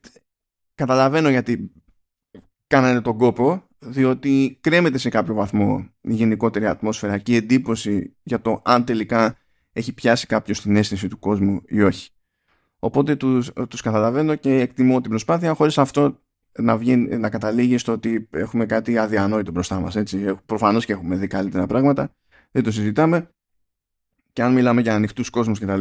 [0.80, 1.72] καταλαβαίνω γιατί
[2.66, 8.40] κάνανε τον κόπο διότι κρέμεται σε κάποιο βαθμό η γενικότερη ατμόσφαιρα και η εντύπωση για
[8.40, 9.36] το αν τελικά
[9.72, 12.10] έχει πιάσει κάποιος την αίσθηση του κόσμου ή όχι.
[12.78, 16.20] Οπότε τους, τους καταλαβαίνω και εκτιμώ την προσπάθεια χωρίς αυτό
[16.58, 19.96] να, βγει, να καταλήγει στο ότι έχουμε κάτι αδιανόητο μπροστά μας.
[19.96, 20.34] Έτσι.
[20.46, 22.14] Προφανώς και έχουμε δει καλύτερα πράγματα,
[22.50, 23.30] δεν το συζητάμε.
[24.32, 25.80] Και αν μιλάμε για ανοιχτούς κόσμους κτλ.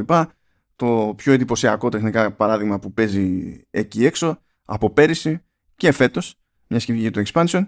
[0.75, 5.41] Το πιο εντυπωσιακό τεχνικά παράδειγμα που παίζει εκεί έξω από πέρυσι
[5.75, 6.36] και φέτος,
[6.67, 7.63] μιας και βγήκε το expansion,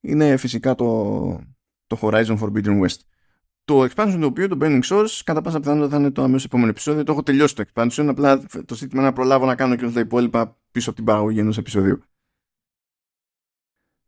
[0.00, 1.40] είναι φυσικά το,
[1.86, 2.98] το Horizon Forbidden West.
[3.64, 6.70] Το expansion το οποίο το Burning Source κατά πάσα πιθανότητα θα είναι το αμέσως επόμενο
[6.70, 7.02] επεισόδιο.
[7.02, 10.00] Το έχω τελειώσει το expansion, απλά το ζήτημα να προλάβω να κάνω και όλα τα
[10.00, 12.02] υπόλοιπα πίσω από την παραγωγή ενός επεισοδίου.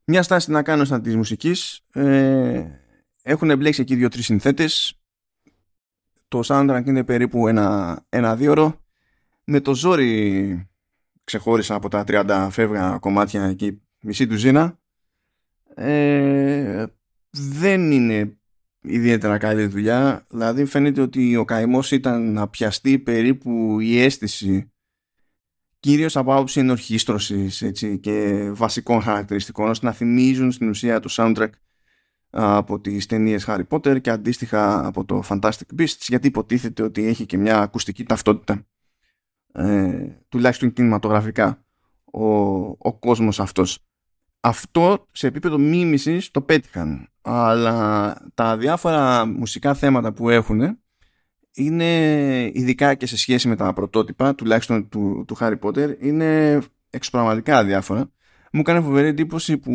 [0.04, 1.80] Μια στάση να κάνω σαν της μουσικής.
[1.92, 2.64] Ε,
[3.22, 5.00] έχουν μπλέξει εκεί δύο-τρεις συνθέτες.
[6.28, 8.80] Το soundtrack είναι περίπου ένα, ένα δύο ώρο.
[9.44, 10.68] Με το ζόρι
[11.28, 14.78] ξεχώρισα από τα 30 φεύγα κομμάτια εκεί μισή του ζήνα.
[15.74, 16.84] Ε,
[17.30, 18.38] δεν είναι
[18.80, 20.26] ιδιαίτερα καλή δουλειά.
[20.28, 24.72] Δηλαδή φαίνεται ότι ο καημός ήταν να πιαστεί περίπου η αίσθηση
[25.80, 31.50] κυρίως από άποψη ενορχίστρωσης έτσι, και βασικών χαρακτηριστικών ώστε να θυμίζουν στην ουσία το soundtrack
[32.30, 37.26] από τις ταινίες Harry Potter και αντίστοιχα από το Fantastic Beasts γιατί υποτίθεται ότι έχει
[37.26, 38.66] και μια ακουστική ταυτότητα
[39.58, 41.64] ε, τουλάχιστον κινηματογραφικά
[42.04, 42.26] ο,
[42.66, 43.78] ο κόσμος αυτός.
[44.40, 47.08] Αυτό σε επίπεδο μίμησης το πέτυχαν.
[47.20, 50.78] Αλλά τα διάφορα μουσικά θέματα που έχουν
[51.52, 57.64] είναι ειδικά και σε σχέση με τα πρωτότυπα τουλάχιστον του, του Harry Potter είναι εξωπραγματικά
[57.64, 58.10] διάφορα.
[58.52, 59.72] Μου κάνει φοβερή εντύπωση που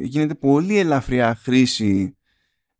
[0.00, 2.16] γίνεται πολύ ελαφριά χρήση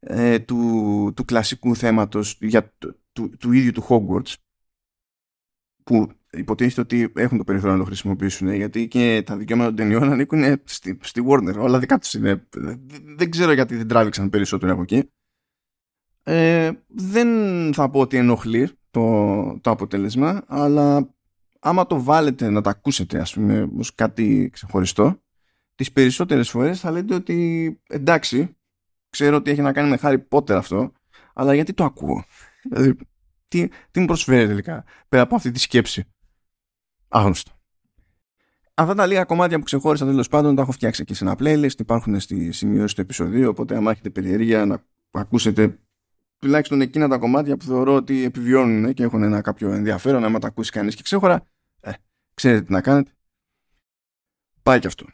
[0.00, 2.72] ε, του, του κλασικού θέματος για,
[3.12, 4.34] του, του ίδιου του Hogwarts
[5.84, 10.12] που υποτίθεται ότι έχουν το περιθώριο να το χρησιμοποιήσουν γιατί και τα δικαιώματα των ταινιών
[10.12, 11.54] ανήκουν στη, στη Warner.
[11.58, 12.48] Όλα δικά τους είναι.
[13.16, 15.10] Δεν ξέρω γιατί δεν τράβηξαν περισσότερο από εκεί.
[16.22, 17.28] Ε, δεν
[17.74, 21.14] θα πω ότι ενοχλεί το, το αποτέλεσμα, αλλά
[21.60, 25.22] άμα το βάλετε να τα ακούσετε ας πούμε ως κάτι ξεχωριστό,
[25.74, 28.56] τις περισσότερες φορές θα λέτε ότι εντάξει,
[29.10, 30.92] ξέρω ότι έχει να κάνει με Harry Potter αυτό,
[31.34, 32.24] αλλά γιατί το ακούω;
[32.70, 32.96] Δηλαδή,
[33.52, 36.04] τι, τι μου προσφέρει τελικά, πέρα από αυτή τη σκέψη.
[37.08, 37.52] Άγνωστο.
[38.74, 41.78] Αυτά τα λίγα κομμάτια που ξεχώρισα τέλος πάντων τα έχω φτιάξει και σε ένα playlist.
[41.78, 43.48] Υπάρχουν στη σημειώση του επεισοδίου.
[43.48, 45.78] Οπότε, αν έχετε περιέργεια να ακούσετε
[46.38, 50.46] τουλάχιστον εκείνα τα κομμάτια που θεωρώ ότι επιβιώνουν και έχουν ένα κάποιο ενδιαφέρον, άμα τα
[50.46, 51.46] ακούσει κανείς και ξέχωρα,
[51.80, 51.90] ε,
[52.34, 53.10] ξέρετε τι να κάνετε.
[54.62, 55.06] Πάει και αυτό.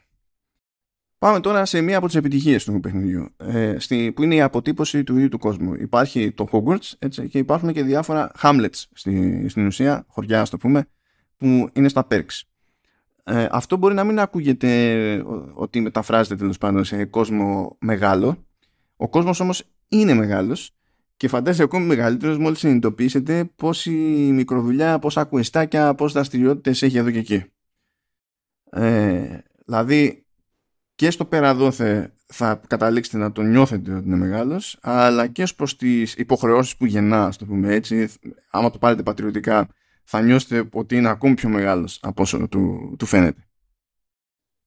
[1.19, 5.05] Πάμε τώρα σε μία από τις επιτυχίες του παιχνιδιού, ε, στη, που είναι η αποτύπωση
[5.05, 5.75] του ίδιου του κόσμου.
[5.75, 10.57] Υπάρχει το Hogwarts έτσι, και υπάρχουν και διάφορα Hamlets στη, στην ουσία, χωριά, ας το
[10.57, 10.89] πούμε,
[11.37, 12.43] που είναι στα perks.
[13.25, 18.45] Ε, αυτό μπορεί να μην ακούγεται ότι μεταφράζεται τέλος πάντων σε κόσμο μεγάλο.
[18.97, 20.71] Ο κόσμος όμως είναι μεγάλος
[21.17, 23.91] και φαντάζεσαι ακόμη μεγαλύτερος μόλις συνειδητοποιήσετε πόση
[24.33, 27.45] μικροδουλειά, πόσα κουεστάκια, πόσε δραστηριότητες έχει εδώ και εκεί.
[28.71, 30.27] Ε, δηλαδή
[30.99, 35.55] και στο πέρα δόθε θα καταλήξετε να τον νιώθετε ότι είναι μεγάλος αλλά και ως
[35.55, 38.09] προς τις υποχρεώσεις που γεννά, το πούμε έτσι
[38.51, 39.69] άμα το πάρετε πατριωτικά
[40.05, 43.49] θα νιώσετε ότι είναι ακόμη πιο μεγάλος από όσο του, του φαίνεται.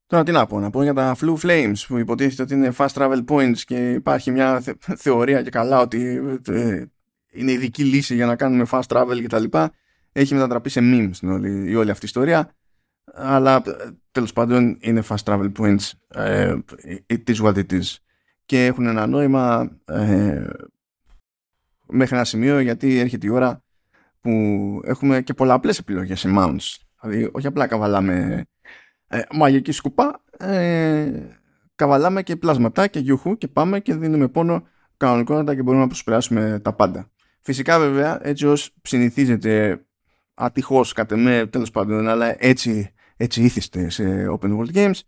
[0.06, 2.94] Τώρα τι να πω, να πω για τα Flu Flames που υποτίθεται ότι είναι fast
[2.94, 4.64] travel points και υπάρχει μια
[4.96, 6.84] θεωρία και καλά ότι ε,
[7.32, 9.72] είναι ειδική λύση για να κάνουμε fast travel και τα λοιπά.
[10.12, 12.56] Έχει μετατραπεί σε memes στην όλη, η όλη αυτή η ιστορία.
[13.14, 15.92] Αλλά ε, τέλος πάντων είναι fast travel points.
[16.08, 16.56] Ε,
[17.08, 17.96] it is what it is.
[18.46, 20.46] Και έχουν ένα νόημα ε,
[21.88, 23.64] μέχρι ένα σημείο γιατί έρχεται η ώρα
[24.22, 24.32] που
[24.84, 26.76] έχουμε και πολλαπλές επιλογές σε mounts.
[27.02, 28.46] Δηλαδή όχι απλά καβαλάμε
[29.08, 31.12] ε, μαγική σκουπά, ε,
[31.76, 36.60] καβαλάμε και πλάσματα και γιούχου και πάμε και δίνουμε πόνο κανονικότητα και μπορούμε να προσπεράσουμε
[36.64, 37.10] τα πάντα.
[37.42, 39.86] Φυσικά βέβαια έτσι ως συνηθίζεται
[40.34, 45.00] ατυχώς κατ' εμέ τέλος πάντων αλλά έτσι, έτσι ήθιστε σε open world games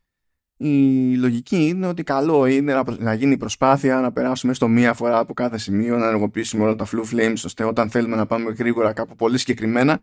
[0.58, 5.20] η λογική είναι ότι καλό είναι να, να γίνει προσπάθεια να περάσουμε στο μία φορά
[5.20, 8.94] από κάθε σημείο, να ενεργοποιήσουμε όλα τα flu flames, ώστε όταν θέλουμε να πάμε γρήγορα
[8.94, 10.00] κάπου πολύ συγκεκριμένα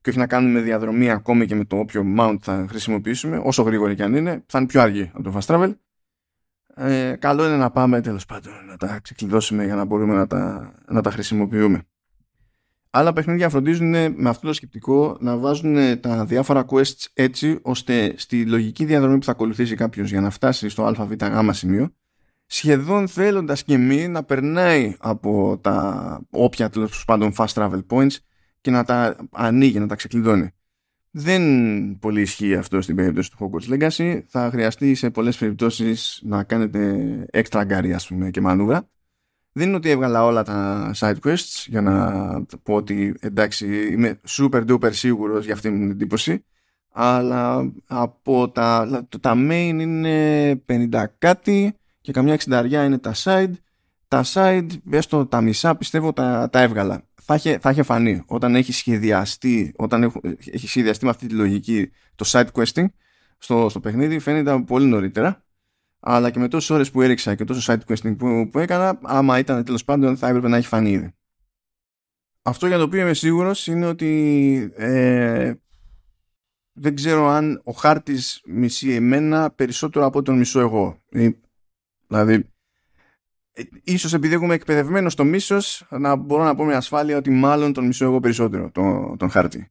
[0.00, 3.94] και όχι να κάνουμε διαδρομή ακόμη και με το όποιο mount θα χρησιμοποιήσουμε, όσο γρήγορα
[3.94, 5.74] και αν είναι, θα είναι πιο αργή από το fast travel.
[6.74, 10.74] Ε, καλό είναι να πάμε τέλος πάντων να τα ξεκλειδώσουμε για να μπορούμε να τα,
[10.88, 11.82] να τα χρησιμοποιούμε.
[12.92, 18.46] Άλλα παιχνίδια φροντίζουν με αυτό το σκεπτικό να βάζουν τα διάφορα quests έτσι ώστε στη
[18.46, 21.94] λογική διαδρομή που θα ακολουθήσει κάποιος για να φτάσει στο αβγ σημείο
[22.46, 28.16] σχεδόν θέλοντας και μη να περνάει από τα όποια τέλος πάντων fast travel points
[28.60, 30.50] και να τα ανοίγει, να τα ξεκλειδώνει.
[31.10, 31.42] Δεν
[31.98, 34.20] πολύ ισχύει αυτό στην περίπτωση του Hogwarts Legacy.
[34.26, 38.88] Θα χρειαστεί σε πολλές περιπτώσεις να κάνετε έξτρα γκάρι ας πούμε και μανούβρα.
[39.52, 42.32] Δεν είναι ότι έβγαλα όλα τα side quests για να
[42.62, 46.44] πω ότι εντάξει είμαι super duper σίγουρος για αυτή την εντύπωση
[46.92, 53.52] αλλά από τα, τα main είναι 50 κάτι και καμιά εξηνταριά είναι τα side.
[54.08, 57.02] Τα side, έστω τα μισά πιστεύω τα, τα έβγαλα.
[57.22, 60.20] Θα είχε, θα είχε φανεί όταν έχει σχεδιαστεί όταν έχω,
[60.52, 62.86] έχει σχεδιαστεί με αυτή τη λογική το side questing
[63.38, 65.44] στο, στο παιχνίδι φαίνεται πολύ νωρίτερα
[66.00, 69.38] αλλά και με τόσες ώρες που έριξα και τόσο side questing που, που έκανα άμα
[69.38, 71.14] ήταν τέλος πάντων θα έπρεπε να έχει φανεί ήδη
[72.42, 75.54] αυτό για το οποίο είμαι σίγουρος είναι ότι ε,
[76.72, 81.02] δεν ξέρω αν ο χάρτης μισεί εμένα περισσότερο από τον μισώ εγώ.
[82.06, 82.50] Δηλαδή,
[83.52, 87.72] ε, ίσως επειδή έχουμε εκπαιδευμένο στο μίσος, να μπορώ να πω με ασφάλεια ότι μάλλον
[87.72, 89.70] τον μισώ εγώ περισσότερο, τον, τον χάρτη.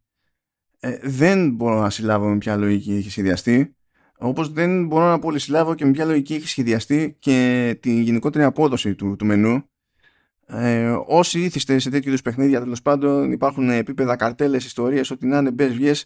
[0.79, 3.75] Ε, δεν μπορώ να συλλάβω με ποια λογική έχει σχεδιαστεί,
[4.21, 8.95] όπως δεν μπορώ να πολυσυλλάβω και με ποια λογική έχει σχεδιαστεί και την γενικότερη απόδοση
[8.95, 9.63] του, του μενού.
[10.45, 15.37] Ε, όσοι ήθιστε σε τέτοιου είδους παιχνίδια, τέλος πάντων, υπάρχουν επίπεδα καρτέλες, ιστορίες, ότι να
[15.37, 16.05] είναι μπες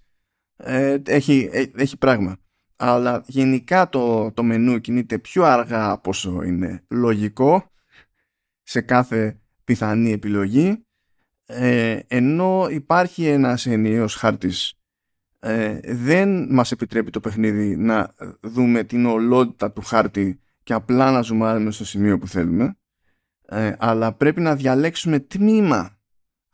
[0.58, 2.38] ε, έχει, ε, έχει πράγμα.
[2.76, 7.72] Αλλά γενικά το, το μενού κινείται πιο αργά από όσο είναι λογικό
[8.64, 10.84] σε κάθε πιθανή επιλογή
[11.46, 14.74] ε, ενώ υπάρχει ένας ενιαίος χάρτης
[15.46, 21.22] ε, δεν μας επιτρέπει το παιχνίδι να δούμε την ολότητα του χάρτη και απλά να
[21.22, 22.78] ζουμάρουμε στο σημείο που θέλουμε.
[23.46, 26.00] Ε, αλλά πρέπει να διαλέξουμε τμήμα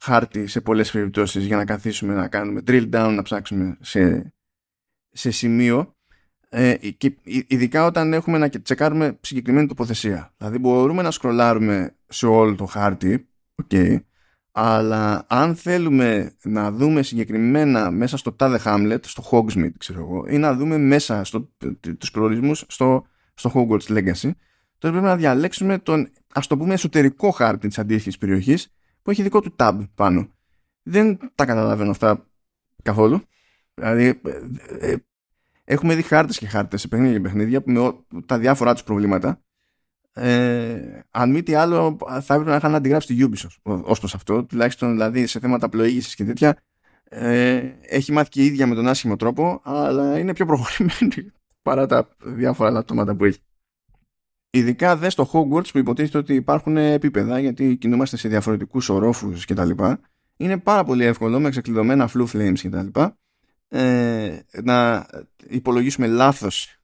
[0.01, 4.33] χάρτη σε πολλές περιπτώσεις για να καθίσουμε να κάνουμε drill down, να ψάξουμε σε,
[5.09, 5.95] σε σημείο.
[6.49, 10.33] Ε, και ειδικά όταν έχουμε να τσεκάρουμε συγκεκριμένη τοποθεσία.
[10.37, 13.29] Δηλαδή μπορούμε να σκρολάρουμε σε όλο το χάρτη,
[13.63, 13.99] okay,
[14.51, 20.37] αλλά αν θέλουμε να δούμε συγκεκριμένα μέσα στο τάδε Hamlet, στο Hogsmeade ξέρω εγώ, ή
[20.37, 21.49] να δούμε μέσα στο,
[21.97, 24.31] τους προορισμούς στο, στο Hogwarts Legacy,
[24.77, 29.21] τότε πρέπει να διαλέξουμε τον ας το πούμε εσωτερικό χάρτη της αντίστοιχης περιοχής που έχει
[29.21, 30.29] δικό του tab πάνω.
[30.83, 32.27] Δεν τα καταλαβαίνω αυτά
[32.83, 33.21] καθόλου.
[33.73, 34.21] Δηλαδή,
[34.79, 34.95] ε, ε,
[35.63, 37.93] έχουμε δει χάρτες και χάρτες σε παιχνίδια και παιχνίδια με
[38.25, 39.41] τα διάφορά τους προβλήματα.
[40.13, 44.45] Ε, αν μη τι άλλο, θα έπρεπε να είχαν αντιγράψει τη Ubisoft ως προς αυτό.
[44.45, 46.57] Τουλάχιστον δηλαδή σε θέματα πλοήγησης και τέτοια.
[47.03, 51.85] Ε, έχει μάθει και η ίδια με τον άσχημο τρόπο, αλλά είναι πιο προχωρημένη παρά
[51.85, 53.39] τα διάφορα λατώματα που έχει.
[54.51, 59.69] Ειδικά δε στο Hogwarts που υποτίθεται ότι υπάρχουν επίπεδα γιατί κινούμαστε σε διαφορετικούς ορόφους κτλ.
[60.37, 63.01] Είναι πάρα πολύ εύκολο με ξεκλειδωμένα flu flames κτλ.
[63.67, 65.05] Ε, να
[65.47, 66.79] υπολογίσουμε λάθος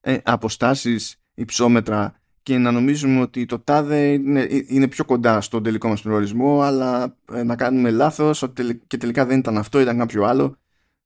[0.00, 5.88] ε, αποστάσεις, υψόμετρα και να νομίζουμε ότι το τάδε είναι, είναι πιο κοντά στον τελικό
[5.88, 8.44] μας προορισμό αλλά ε, να κάνουμε λάθος
[8.86, 10.56] και τελικά δεν ήταν αυτό, ήταν κάποιο άλλο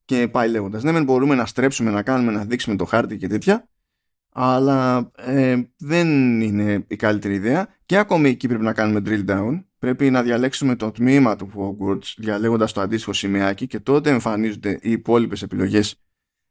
[0.04, 0.82] και πάει λέγοντας.
[0.82, 3.68] Ναι, μπορούμε να στρέψουμε, να κάνουμε, να δείξουμε το χάρτη και τέτοια
[4.36, 9.64] αλλά ε, δεν είναι η καλύτερη ιδέα και ακόμη εκεί πρέπει να κάνουμε drill down
[9.78, 14.90] πρέπει να διαλέξουμε το τμήμα του Hogwarts διαλέγοντας το αντίστοιχο σημαίακι και τότε εμφανίζονται οι
[14.90, 16.00] υπόλοιπες επιλογές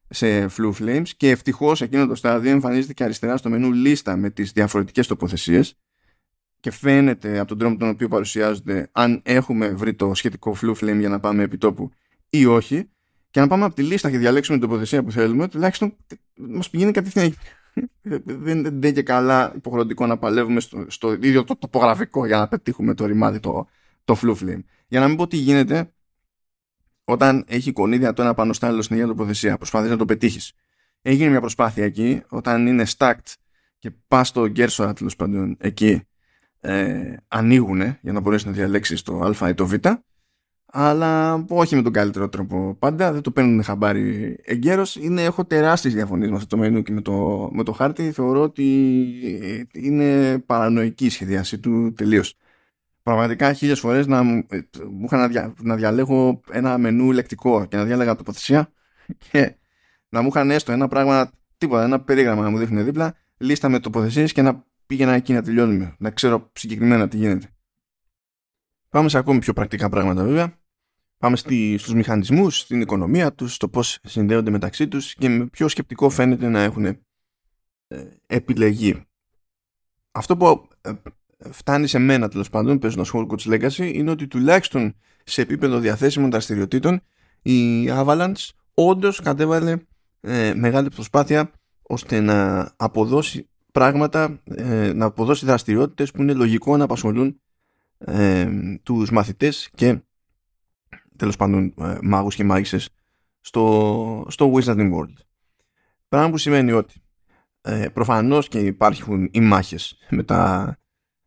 [0.10, 4.30] σε Flu Flames και ευτυχώς εκείνο το στάδιο εμφανίζεται και αριστερά στο μενού λίστα με
[4.30, 5.78] τις διαφορετικές τοποθεσίες
[6.60, 10.98] και φαίνεται από τον τρόπο τον οποίο παρουσιάζονται αν έχουμε βρει το σχετικό Flu Flame
[11.00, 11.92] για να πάμε επί τόπου
[12.30, 12.89] ή όχι
[13.30, 15.96] και να πάμε από τη λίστα και διαλέξουμε την τοποθεσία που θέλουμε τουλάχιστον
[16.36, 17.36] μας πηγαίνει κατευθείαν
[18.44, 22.94] δεν, είναι και καλά υποχρεωτικό να παλεύουμε στο, στο ίδιο το τοπογραφικό για να πετύχουμε
[22.94, 23.68] το ρημάδι το,
[24.04, 24.63] το flame.
[24.88, 25.94] Για να μην πω τι γίνεται
[27.04, 29.58] όταν έχει εικονίδια το ένα πάνω στο άλλο στην ίδια τοποθεσία.
[29.58, 30.54] Προσπαθεί να το πετύχεις.
[31.02, 33.34] Έγινε μια προσπάθεια εκεί όταν είναι stacked
[33.80, 36.02] και πας στο γκέρσορα τέλος πάντων εκεί
[36.60, 39.74] ε, ανοίγουν για να μπορέσεις να διαλέξεις το α ή το β
[40.76, 44.96] αλλά όχι με τον καλύτερο τρόπο πάντα, δεν το παίρνουν χαμπάρι εγκαίρως.
[44.96, 48.12] Είναι, έχω τεράστιες διαφωνίες με αυτό το μενού και με το, με το χάρτη.
[48.12, 48.63] Θεωρώ ότι
[49.74, 52.38] είναι παρανοϊκή η σχεδιάση του τελείως.
[53.04, 54.46] Πραγματικά χίλιες φορές να, μου
[55.04, 58.72] είχαν να, δια, να διαλέγω ένα μενού λεκτικό και να διάλεγα τοποθεσία
[59.18, 59.56] και
[60.10, 63.80] να μου είχαν έστω ένα πράγμα, τίποτα, ένα περίγραμμα να μου δείχνουν δίπλα, λίστα με
[63.80, 67.48] τοποθεσίες και να πήγαινα εκεί να τελειώνουμε, να ξέρω συγκεκριμένα τι γίνεται.
[68.89, 70.62] Πάμε σε ακόμη πιο πρακτικά πράγματα βέβαια.
[71.18, 75.68] Πάμε στη, στους μηχανισμούς, στην οικονομία τους, στο πώς συνδέονται μεταξύ τους και με πιο
[75.68, 76.98] σκεπτικό φαίνεται να έχουν ε,
[78.28, 79.06] επιλεγεί.
[80.12, 80.92] Αυτό που ε,
[81.52, 87.02] φτάνει σε μένα τέλος πάντων παίζοντας Hogwarts Legacy είναι ότι τουλάχιστον σε επίπεδο διαθέσιμων δραστηριοτήτων
[87.42, 89.78] η Avalanche όντως κατέβαλε
[90.22, 91.52] ε, μεγάλη προσπάθεια
[91.82, 97.42] ώστε να αποδώσει πράγματα, ε, να αποδώσει δραστηριότητες που είναι λογικό να απασχολούν
[97.98, 98.50] ε,
[98.84, 100.00] τους μαθητές και
[101.16, 102.90] τέλος πάντων ε, μάγους και μάγισσες
[103.42, 105.14] στο, στο Wizarding World.
[106.10, 107.02] Πράγμα που σημαίνει ότι
[107.62, 110.78] ε, προφανώς και υπάρχουν οι μάχες με τα,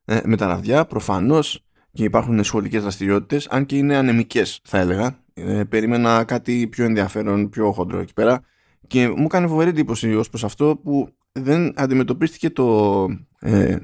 [0.09, 5.25] ε, με τα ραβδιά, προφανώς και υπάρχουν σχολικές δραστηριότητες, αν και είναι ανεμικές θα έλεγα.
[5.35, 8.43] Ε, περίμενα κάτι πιο ενδιαφέρον, πιο χοντρό εκεί πέρα.
[8.87, 13.07] Και μου έκανε φοβερή εντύπωση ως προς αυτό που δεν αντιμετωπίστηκε το,
[13.39, 13.77] ε,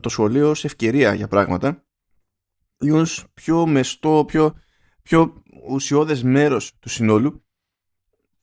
[0.00, 1.84] το σχολείο ως ευκαιρία για πράγματα.
[2.78, 4.54] Ή ως πιο μεστό, πιο,
[5.02, 7.44] πιο ουσιώδες μέρος του συνόλου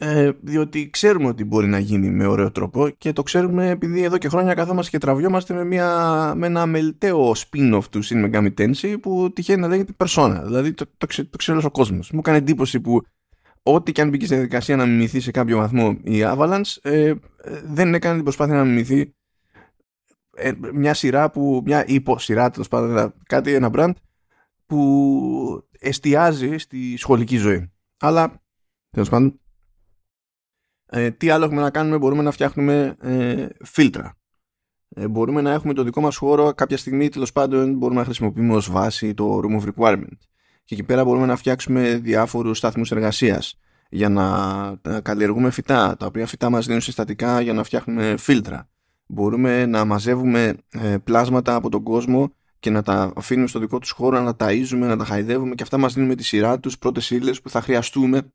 [0.02, 4.18] ε, διότι ξέρουμε ότι μπορεί να γίνει με ωραίο τρόπο και το ξέρουμε επειδή εδώ
[4.18, 8.96] και χρόνια καθόμαστε και τραβιόμαστε με, μια, με ένα μελταίο spin-off του Shin Megami Tensei
[9.02, 10.42] που τυχαίνει να λέγεται Persona.
[10.44, 12.12] Δηλαδή το, το, το, το ξέρει ο κόσμος.
[12.12, 13.02] Μου έκανε εντύπωση που
[13.64, 17.14] ό,τι και αν μπήκε στη διαδικασία να μιμηθεί σε κάποιο βαθμό η Avalanche ε,
[17.64, 19.14] δεν έκανε την προσπάθεια να μιμηθεί
[20.36, 23.92] ε, μια σειρά που, μια υποσυρά τέλος πάντων, κάτι, ένα brand
[24.66, 27.72] που εστιάζει στη σχολική ζωή.
[28.00, 28.42] Αλλά
[28.90, 29.40] τέλος πάντων
[30.90, 34.18] ε, τι άλλο έχουμε να κάνουμε, μπορούμε να φτιάχνουμε ε, φίλτρα.
[34.90, 38.56] Ε, μπορούμε να έχουμε το δικό μας χώρο, κάποια στιγμή τέλος πάντων μπορούμε να χρησιμοποιούμε
[38.56, 40.18] ως βάση το Room of Requirement.
[40.64, 46.28] Και εκεί πέρα μπορούμε να φτιάξουμε διάφορους στάθμους εργασίας για να καλλιεργούμε φυτά, τα οποία
[46.28, 48.70] φυτά μας δίνουν συστατικά για να φτιάχνουμε φίλτρα.
[49.06, 53.92] Μπορούμε να μαζεύουμε ε, πλάσματα από τον κόσμο και να τα αφήνουμε στο δικό τους
[53.92, 56.78] χώρο, να τα ταΐζουμε, να τα χαϊδεύουμε και αυτά μας δίνουν με τη σειρά τους
[56.78, 58.32] πρώτες ύλες που θα χρειαστούμε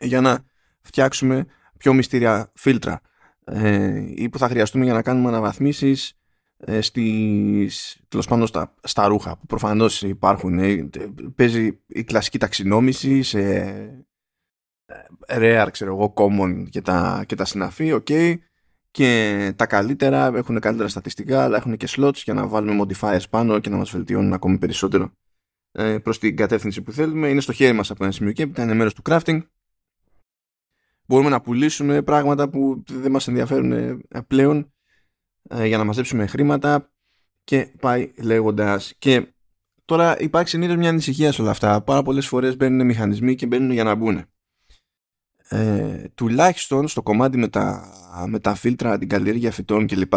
[0.00, 0.44] για να
[0.82, 1.46] φτιάξουμε
[1.78, 3.00] πιο μυστήρια φίλτρα
[3.44, 6.18] ε, ή που θα χρειαστούμε για να κάνουμε αναβαθμίσεις
[6.56, 10.58] ε, στις, τέλος πάντων στα, στα ρούχα που προφανώς υπάρχουν.
[10.58, 10.88] Ε,
[11.34, 13.40] παίζει η κλασική ταξινόμηση σε
[15.26, 18.36] ε, rare, ξέρω εγώ, common και τα, και τα συναφή, ok.
[18.90, 23.58] Και τα καλύτερα έχουν καλύτερα στατιστικά, αλλά έχουν και slots για να βάλουμε modifiers πάνω
[23.58, 25.12] και να μας βελτιώνουν ακόμη περισσότερο
[25.72, 27.28] ε, προς την κατεύθυνση που θέλουμε.
[27.28, 29.40] Είναι στο χέρι μας από ένα σημείο και είναι μέρος του crafting
[31.08, 34.72] μπορούμε να πουλήσουμε πράγματα που δεν μας ενδιαφέρουν ε, πλέον
[35.48, 36.92] ε, για να μαζέψουμε χρήματα
[37.44, 38.94] και πάει λέγοντας.
[38.98, 39.34] Και
[39.84, 41.82] τώρα υπάρχει συνήθως μια ανησυχία σε όλα αυτά.
[41.82, 44.24] Πάρα πολλές φορές μπαίνουν μηχανισμοί και μπαίνουν για να μπουν.
[45.48, 47.92] Ε, τουλάχιστον στο κομμάτι με τα,
[48.26, 50.12] με τα φίλτρα, την καλλιέργεια φυτών κλπ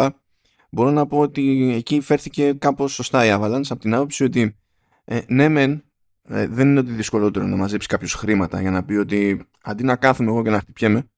[0.70, 4.56] μπορώ να πω ότι εκεί φέρθηκε κάπως σωστά η Avalanche από την άποψη ότι
[5.04, 5.84] ε, ναι μεν
[6.22, 9.96] ε, δεν είναι ότι δυσκολότερο να μαζέψεις κάποιο χρήματα για να πει ότι αντί να
[9.96, 11.10] κάθομαι εγώ και να χτυπιέμαι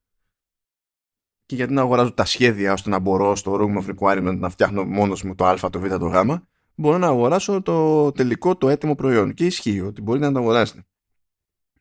[1.47, 4.85] και γιατί να αγοράζω τα σχέδια ώστε να μπορώ στο room of requirement να φτιάχνω
[4.85, 6.37] μόνος μου το α, το β, το γ
[6.75, 10.85] μπορώ να αγοράσω το τελικό, το έτοιμο προϊόν και ισχύει ότι μπορείτε να το αγοράσετε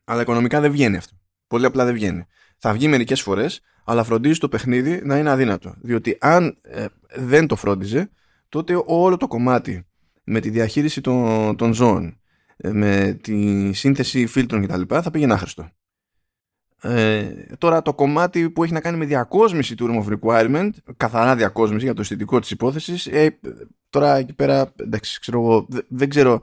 [0.04, 2.26] αλλά οικονομικά δεν βγαίνει αυτό πολύ απλά δεν βγαίνει
[2.58, 7.46] θα βγει μερικές φορές αλλά φροντίζει το παιχνίδι να είναι αδύνατο διότι αν ε, δεν
[7.46, 8.10] το φρόντιζε
[8.48, 9.86] τότε όλο το κομμάτι
[10.24, 12.20] με τη διαχείριση των, των ζώων
[12.56, 14.82] ε, με τη σύνθεση φίλτρων κτλ.
[14.88, 15.70] θα πήγαινε άχρηστο.
[16.86, 21.36] Ε, τώρα το κομμάτι που έχει να κάνει με διακόσμηση του Room of Requirement, καθαρά
[21.36, 23.38] διακόσμηση για το αισθητικό της υπόθεσης, ε,
[23.90, 26.40] τώρα εκεί πέρα εντάξει, ξέρω, δεν ξέρω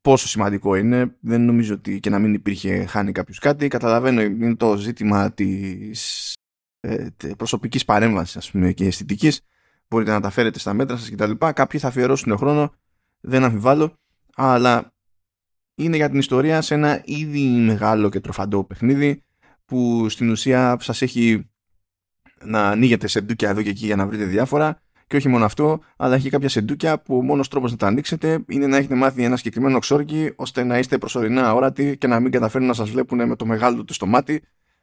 [0.00, 1.16] πόσο σημαντικό είναι.
[1.20, 3.68] Δεν νομίζω ότι και να μην υπήρχε χάνει κάποιος κάτι.
[3.68, 6.32] Καταλαβαίνω είναι το ζήτημα της
[6.80, 9.40] ε, προσωπικής παρέμβασης ας πούμε, και αισθητικής.
[9.88, 11.30] Μπορείτε να τα φέρετε στα μέτρα σας κτλ.
[11.52, 12.74] Κάποιοι θα αφιερώσουν χρόνο,
[13.20, 13.98] δεν αμφιβάλλω
[14.36, 14.92] αλλά
[15.76, 19.22] είναι για την ιστορία σε ένα ήδη μεγάλο και τροφαντό παιχνίδι
[19.64, 21.50] που στην ουσία σας έχει
[22.44, 26.14] να ανοίγετε σεντούκια εδώ και εκεί για να βρείτε διάφορα και όχι μόνο αυτό, αλλά
[26.14, 29.36] έχει κάποια σεντούκια που ο μόνος τρόπος να τα ανοίξετε είναι να έχετε μάθει ένα
[29.36, 33.36] συγκεκριμένο ξόρκι ώστε να είστε προσωρινά αόρατοι και να μην καταφέρουν να σας βλέπουν με
[33.36, 34.42] το μεγάλο τους στο μάτι.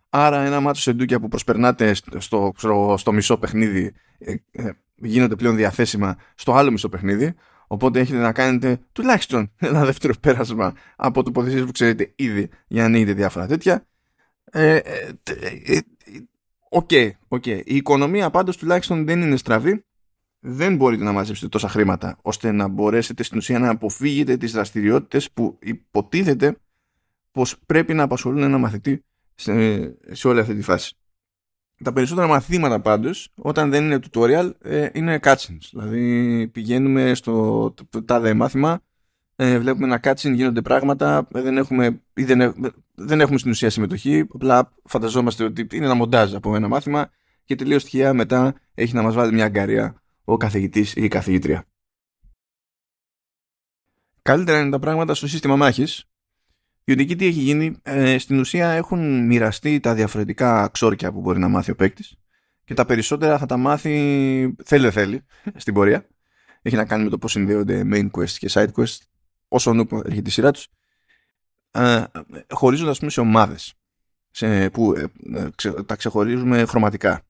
[0.10, 5.56] Άρα ένα μάτσο σεντούκια που προσπερνάτε στο, στο, στο μισό παιχνίδι ε, ε, γίνονται πλέον
[5.56, 7.34] διαθέσιμα στο άλλο μισό παιχνίδι
[7.68, 12.88] Οπότε έχετε να κάνετε τουλάχιστον ένα δεύτερο πέρασμα από τοποθεσίε που ξέρετε ήδη για να
[12.88, 13.88] ανοίγετε διάφορα τέτοια.
[14.52, 15.10] Ε, ε,
[15.66, 15.80] ε,
[16.70, 17.62] οκ, ε, okay, okay.
[17.66, 19.86] Η οικονομία πάντως τουλάχιστον δεν είναι στραβή.
[20.40, 25.32] Δεν μπορείτε να μαζέψετε τόσα χρήματα ώστε να μπορέσετε στην ουσία να αποφύγετε τις δραστηριότητες
[25.32, 26.58] που υποτίθεται
[27.32, 29.04] πως πρέπει να απασχολούν ένα μαθητή
[29.36, 29.54] σε,
[30.12, 30.96] σε όλη αυτή τη φάση.
[31.84, 35.68] Τα περισσότερα μαθήματα πάντως, όταν δεν είναι tutorial, ε, είναι cutscenes.
[35.72, 37.74] Δηλαδή πηγαίνουμε στο
[38.06, 38.82] τάδε μάθημα,
[39.36, 42.54] ε, βλέπουμε ένα cutscene, γίνονται πράγματα, ε, δεν έχουμε, ή δεν,
[42.96, 47.10] δεν έχουμε στην ουσία συμμετοχή, απλά φανταζόμαστε ότι είναι ένα μοντάζ από ένα μάθημα
[47.46, 51.66] και τελείως τυχαία μετά έχει να μας βάλει μια αγκαρία ο καθηγητής ή η καθηγήτρια.
[54.22, 56.10] Καλύτερα είναι τα πράγματα στο σύστημα μάχης,
[56.84, 61.40] διότι εκεί τι έχει γίνει, ε, στην ουσία έχουν μοιραστεί τα διαφορετικά ξόρκια που μπορεί
[61.40, 62.18] να μάθει ο παίκτης
[62.64, 63.92] και τα περισσότερα θα τα μάθει
[64.64, 65.26] θέλει δεν θέλει
[65.56, 66.08] στην πορεία.
[66.62, 68.98] Έχει να κάνει με το πώς συνδέονται main quest και side quest
[69.48, 70.68] όσο νου έρχεται η σειρά τους.
[71.72, 72.04] Ε,
[72.50, 73.74] χωρίζοντας σε ομάδες.
[74.32, 75.06] σε, που ε,
[75.64, 77.22] ε, τα ξεχωρίζουμε χρωματικά.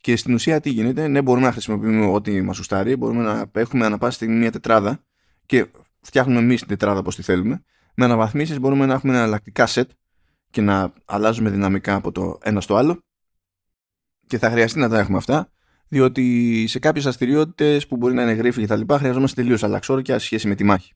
[0.00, 3.86] Και στην ουσία τι γίνεται, ναι μπορούμε να χρησιμοποιούμε ό,τι μας ουστάρει, μπορούμε να έχουμε
[3.86, 5.04] ανα πάση στιγμή μια τετράδα
[5.46, 5.66] και
[6.00, 7.64] φτιάχνουμε εμείς την τετράδα όπως τη θέλουμε.
[7.96, 9.84] Με αναβαθμίσεις μπορούμε να έχουμε εναλλακτικά set
[10.50, 12.98] και να αλλάζουμε δυναμικά από το ένα στο άλλο
[14.26, 15.50] και θα χρειαστεί να τα έχουμε αυτά
[15.88, 20.18] διότι σε κάποιες δραστηριότητες που μπορεί να είναι γρήφοι και τα λοιπά χρειαζόμαστε τελείως αλλαξόρκια
[20.18, 20.92] σε σχέση με τη μάχη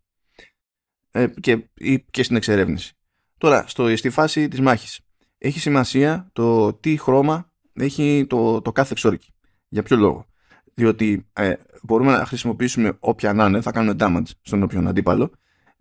[1.10, 1.68] ε, και,
[2.10, 2.94] και στην εξερεύνηση.
[3.38, 5.00] Τώρα, στο, στη φάση της μάχης
[5.38, 9.34] έχει σημασία το τι χρώμα έχει το, το κάθε εξόρκι.
[9.68, 10.26] Για ποιο λόγο;
[10.74, 15.30] Διότι ε, μπορούμε να χρησιμοποιήσουμε όποια να είναι, θα κάνουμε damage στον όποιον αντίπαλο.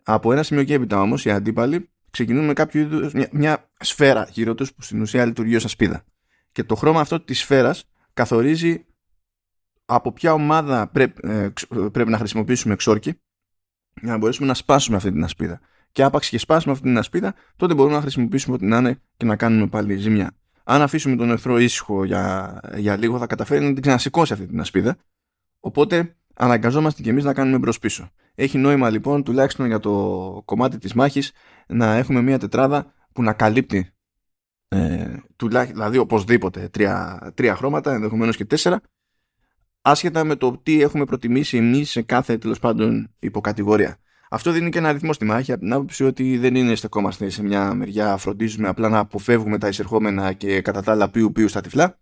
[0.03, 4.27] Από ένα σημείο και έπειτα όμως οι αντίπαλοι ξεκινούν με κάποιο είδους, μια, μια σφαίρα
[4.31, 6.03] γύρω τους που στην ουσία λειτουργεί ως ασπίδα.
[6.51, 8.85] Και το χρώμα αυτό της σφαίρας καθορίζει
[9.85, 11.49] από ποια ομάδα πρέπει, ε,
[11.91, 13.19] πρέπει να χρησιμοποιήσουμε εξόρκι
[14.01, 15.59] για να μπορέσουμε να σπάσουμε αυτή την ασπίδα.
[15.91, 19.25] Και άπαξ και σπάσουμε αυτή την ασπίδα, τότε μπορούμε να χρησιμοποιήσουμε ό,τι να είναι και
[19.25, 20.31] να κάνουμε πάλι ζημιά.
[20.63, 24.59] Αν αφήσουμε τον εχθρό ήσυχο για, για λίγο, θα καταφέρει να την ξανασηκώσει αυτή την
[24.59, 24.97] ασπίδα.
[25.59, 28.11] Οπότε αναγκαζόμαστε και εμείς να κάνουμε μπρος πίσω.
[28.41, 31.31] Έχει νόημα λοιπόν, τουλάχιστον για το κομμάτι της μάχης,
[31.67, 33.91] να έχουμε μια τετράδα που να καλύπτει
[34.67, 35.15] ε,
[35.71, 38.81] δηλαδή οπωσδήποτε τρία, τρία χρώματα, ενδεχομένως και τέσσερα,
[39.81, 43.97] άσχετα με το τι έχουμε προτιμήσει εμείς σε κάθε τέλος πάντων υποκατηγορία.
[44.29, 47.43] Αυτό δίνει και ένα αριθμό στη μάχη από την άποψη ότι δεν είναι στεκόμαστε σε
[47.43, 51.61] μια μεριά, φροντίζουμε απλά να αποφεύγουμε τα εισερχόμενα και κατά τα άλλα πίου πίου στα
[51.61, 51.99] τυφλά.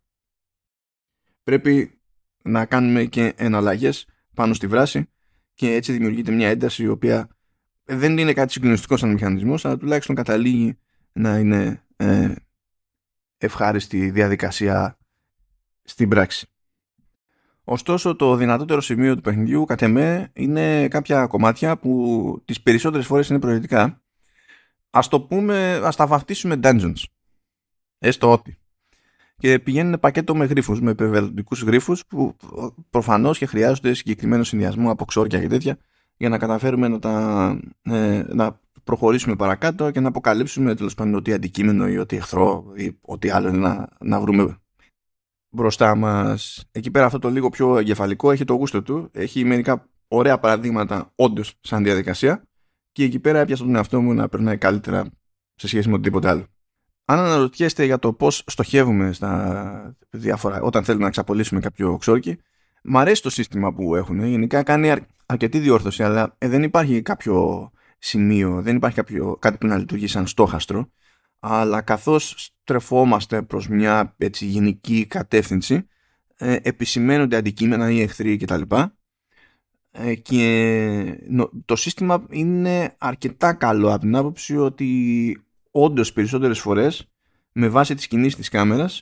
[1.43, 2.01] Πρέπει
[2.43, 5.09] να κάνουμε και εναλλαγές πάνω στη βράση
[5.57, 7.27] και έτσι δημιουργείται μια ένταση η οποία
[7.83, 10.77] δεν είναι κάτι συγκλονιστικό σαν μηχανισμός, αλλά τουλάχιστον καταλήγει
[11.13, 12.33] να είναι ε,
[13.37, 14.97] ευχάριστη διαδικασία
[15.83, 16.47] στην πράξη.
[17.63, 23.29] Ωστόσο το δυνατότερο σημείο του παιχνιδιού κατ' εμέ είναι κάποια κομμάτια που τις περισσότερες φορές
[23.29, 24.01] είναι προαιρετικά.
[24.89, 27.03] Ας το πούμε, ας τα βαφτίσουμε dungeons.
[27.97, 28.57] Έστω ότι.
[29.37, 32.35] Και πηγαίνουν πακέτο με γρίφους, με περιβαλλοντικούς γρίφους που
[32.89, 35.77] προφανώς και χρειάζονται συγκεκριμένο συνδυασμό από ξόρκια και τέτοια
[36.17, 41.33] για να καταφέρουμε να, τα, ε, να προχωρήσουμε παρακάτω και να αποκαλύψουμε τέλος πάντων ότι
[41.33, 44.57] αντικείμενο ή ότι εχθρό ή ό,τι άλλο να, να βρούμε
[45.49, 46.65] μπροστά μας.
[46.71, 49.09] Εκεί πέρα αυτό το λίγο πιο εγκεφαλικό έχει το γούστο του.
[49.13, 52.43] Έχει μερικά ωραία παραδείγματα όντως σαν διαδικασία.
[52.91, 55.05] Και εκεί πέρα έπιασα τον εαυτό μου να περνάει καλύτερα
[55.55, 56.45] σε σχέση με οτιδήποτε άλλο.
[57.09, 62.37] Αν αναρωτιέστε για το πώς στοχεύουμε στα διάφορα, όταν θέλουμε να εξαπολύσουμε κάποιο ξόρκι,
[62.83, 64.25] μ' αρέσει το σύστημα που έχουν.
[64.25, 64.93] Γενικά κάνει
[65.25, 70.07] αρκετή διόρθωση, αλλά ε, δεν υπάρχει κάποιο σημείο, δεν υπάρχει κάποιο, κάτι που να λειτουργεί
[70.07, 70.89] σαν στόχαστρο
[71.39, 75.87] αλλά καθώς στρεφόμαστε προς μια έτσι, γενική κατεύθυνση
[76.37, 78.61] ε, επισημαίνονται αντικείμενα ή εχθροί κτλ.
[79.91, 81.21] Ε, και
[81.65, 85.46] το σύστημα είναι αρκετά καλό από την άποψη ότι
[85.83, 87.09] όντως περισσότερες φορές
[87.51, 89.01] με βάση τις κινήσεις της κάμερας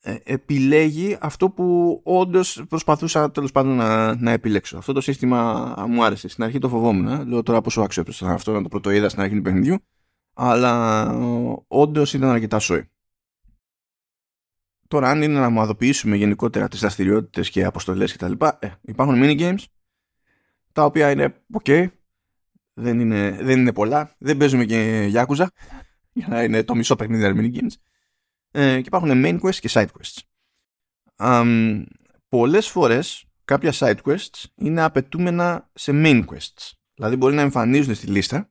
[0.00, 4.76] ε, επιλέγει αυτό που όντως προσπαθούσα τέλος πάντων να, να επιλέξω.
[4.76, 6.28] Αυτό το σύστημα μου άρεσε.
[6.28, 7.28] Στην αρχή το φοβόμουν.
[7.28, 9.78] Λέω τώρα πόσο αξιόπιστο αυτό να το πρώτο είδα στην αρχή του παιχνιδιού
[10.34, 11.10] αλλά
[11.66, 12.88] όντως ήταν αρκετά σοϊ.
[14.88, 19.64] Τώρα, αν είναι να ομαδοποιήσουμε γενικότερα τις δραστηριότητες και αποστολές κτλ., ε, υπάρχουν minigames
[20.72, 21.86] τα οποία είναι ok,
[22.72, 25.46] δεν είναι, δεν είναι πολλά, δεν παίζουμε και Yakuza
[26.14, 27.74] για να είναι το μισό παιχνίδι minigames.
[28.50, 30.18] Ε, και υπάρχουν main quests και side quests.
[31.16, 31.82] Um,
[32.28, 36.72] πολλές φορές κάποια side quests είναι απαιτούμενα σε main quests.
[36.94, 38.50] Δηλαδή μπορεί να εμφανίζονται στη λίστα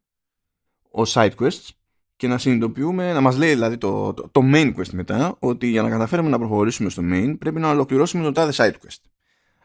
[0.89, 1.69] ως side quests
[2.15, 5.81] και να συνειδητοποιούμε, να μας λέει δηλαδή το, το, το main quest μετά, ότι για
[5.81, 9.01] να καταφέρουμε να προχωρήσουμε στο main πρέπει να ολοκληρώσουμε το τάδε side quest.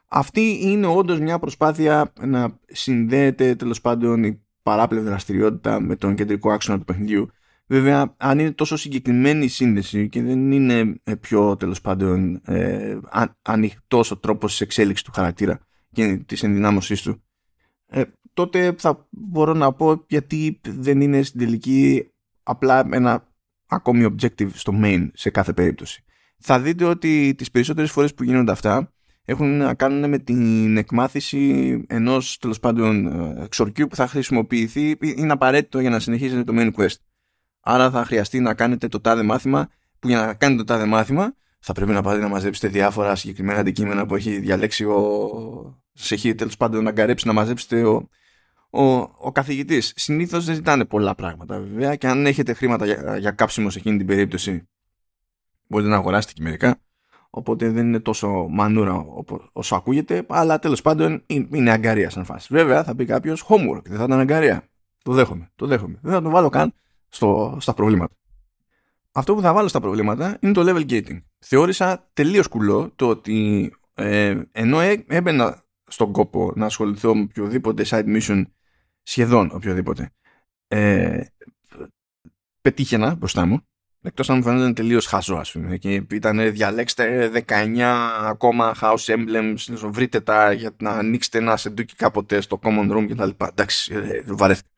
[0.09, 6.51] Αυτή είναι όντως μια προσπάθεια να συνδέεται τέλος πάντων η παράπλευρη δραστηριότητα με τον κεντρικό
[6.51, 7.31] άξονα του παιχνιδιού.
[7.71, 12.99] Βέβαια, αν είναι τόσο συγκεκριμένη η σύνδεση και δεν είναι ε, πιο τέλος πάντων ε,
[13.43, 15.61] ανοιχτό ο τρόπο της εξέλιξης του χαρακτήρα
[15.93, 17.23] και της ενδυνάμωσής του,
[17.87, 18.03] ε,
[18.33, 22.11] τότε θα μπορώ να πω γιατί δεν είναι στην τελική
[22.43, 23.29] απλά ένα
[23.67, 26.05] ακόμη objective στο main σε κάθε περίπτωση.
[26.39, 28.93] Θα δείτε ότι τις περισσότερες φορές που γίνονται αυτά
[29.25, 33.07] έχουν να κάνουν με την εκμάθηση ενός τέλος πάντων
[33.43, 36.97] εξορκίου που θα χρησιμοποιηθεί είναι απαραίτητο για να συνεχίσετε το main quest.
[37.71, 41.35] Άρα θα χρειαστεί να κάνετε το τάδε μάθημα που για να κάνετε το τάδε μάθημα
[41.59, 45.83] θα πρέπει να πάτε να μαζέψετε διάφορα συγκεκριμένα αντικείμενα που έχει διαλέξει ο...
[45.93, 48.09] σε έχει τέλος πάντων να αγκαρέψει να μαζέψετε ο,
[48.71, 49.93] ο, ο καθηγητής.
[49.97, 53.97] Συνήθως δεν ζητάνε πολλά πράγματα βέβαια και αν έχετε χρήματα για, για κάψιμο σε εκείνη
[53.97, 54.69] την περίπτωση
[55.67, 56.81] μπορείτε να αγοράσετε και μερικά.
[57.31, 59.05] Οπότε δεν είναι τόσο μανούρα
[59.53, 62.49] όσο ακούγεται, αλλά τέλος πάντων είναι αγκαρία σαν φάση.
[62.51, 64.69] Βέβαια θα πει κάποιος homework, δεν θα ήταν αγκαρία.
[65.03, 65.99] Το δέχομαι, το δέχομαι.
[66.03, 66.73] Δεν θα το βάλω καν
[67.09, 68.15] στο, στα προβλήματα.
[69.13, 71.19] αυτό που θα βάλω στα προβλήματα είναι το level gating.
[71.39, 78.21] Θεώρησα τελείως κουλό το ότι ε, ενώ έμπαινα στον κόπο να ασχοληθώ με οποιοδήποτε side
[78.21, 78.43] mission,
[79.03, 80.11] σχεδόν οποιοδήποτε,
[80.69, 81.21] ε,
[82.61, 83.61] πετύχαινα μπροστά μου,
[84.03, 85.77] εκτός αν μου φαίνονταν τελείως χαζό, ας πούμε.
[85.77, 87.79] Και ήταν διαλέξτε 19
[88.23, 89.57] ακόμα house emblems,
[89.91, 93.45] βρείτε τα για να ανοίξετε ένα σεντούκι κάποτε στο common room κτλ.
[93.45, 94.69] Εντάξει, ε, βαρέθηκα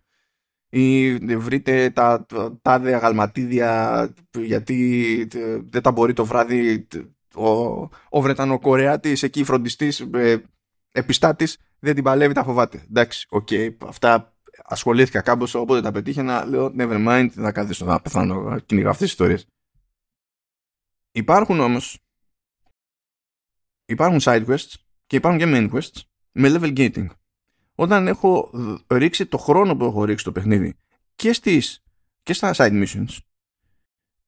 [0.70, 2.26] ή βρείτε τα
[2.62, 5.28] τάδε αγαλματίδια γιατί
[5.70, 6.86] δεν τα μπορεί το βράδυ
[7.34, 7.48] ο,
[8.08, 10.42] ο Βρετανοκορεάτης εκεί φροντιστής ε,
[10.92, 12.84] επιστάτης δεν την παλεύει τα φοβάται.
[12.88, 17.84] Εντάξει OK okay, αυτά ασχολήθηκα κάμποσο οπότε τα πετύχαινα λέω never mind δεν θα στο
[17.84, 19.46] να πεθάνω κυνηγώντας αυτές τις ιστορίες.
[21.12, 21.98] Υπάρχουν όμως
[23.84, 24.74] υπάρχουν side quests
[25.06, 26.00] και υπάρχουν και main quests
[26.32, 27.06] με level gating
[27.80, 28.50] όταν έχω
[28.86, 30.76] ρίξει το χρόνο που έχω ρίξει το παιχνίδι
[31.16, 31.82] και, στις,
[32.22, 33.16] και στα side missions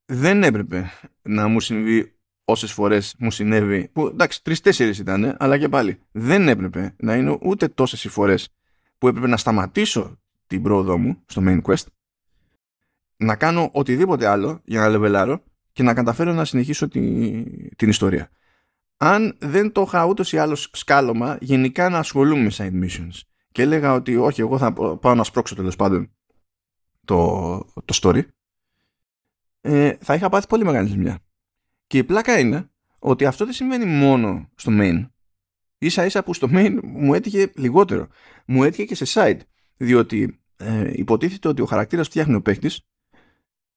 [0.05, 0.91] δεν έπρεπε
[1.23, 3.89] να μου συμβεί όσες φορές μου συνέβη.
[3.93, 8.55] Που εντάξει, τρει-τέσσερι ήταν, αλλά και πάλι δεν έπρεπε να είναι ούτε τόσες οι φορές
[8.99, 11.87] που έπρεπε να σταματήσω την πρόοδό μου στο main quest,
[13.17, 15.43] να κάνω οτιδήποτε άλλο για να λεβελάρω
[15.73, 16.89] και να καταφέρω να συνεχίσω
[17.77, 18.31] την ιστορία.
[18.97, 23.21] Αν δεν το είχα ούτως ή άλλως σκάλωμα, γενικά να ασχολούμαι με side missions
[23.53, 26.11] και έλεγα ότι όχι, εγώ θα πάω να σπρώξω τέλος πάντων
[27.05, 28.23] το, το story,
[29.61, 31.19] ε, θα είχα πάθει πολύ μεγάλη ζημιά.
[31.87, 35.07] Και η πλάκα είναι ότι αυτό δεν σημαίνει μόνο στο main.
[35.79, 38.09] Ίσα ίσα που στο main μου έτυχε λιγότερο.
[38.47, 39.41] Μου έτυχε και σε side.
[39.77, 42.81] Διότι ε, υποτίθεται ότι ο χαρακτήρας που φτιάχνει ο παίχτης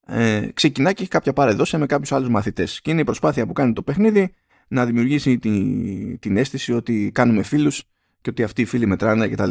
[0.07, 2.81] ε, ξεκινά και έχει κάποια παρεδόση με κάποιους άλλους μαθητές.
[2.81, 4.33] Και είναι η προσπάθεια που κάνει το παιχνίδι
[4.67, 7.83] να δημιουργήσει την, την αίσθηση ότι κάνουμε φίλους
[8.25, 9.49] και ότι αυτοί οι φίλοι μετράνε κτλ.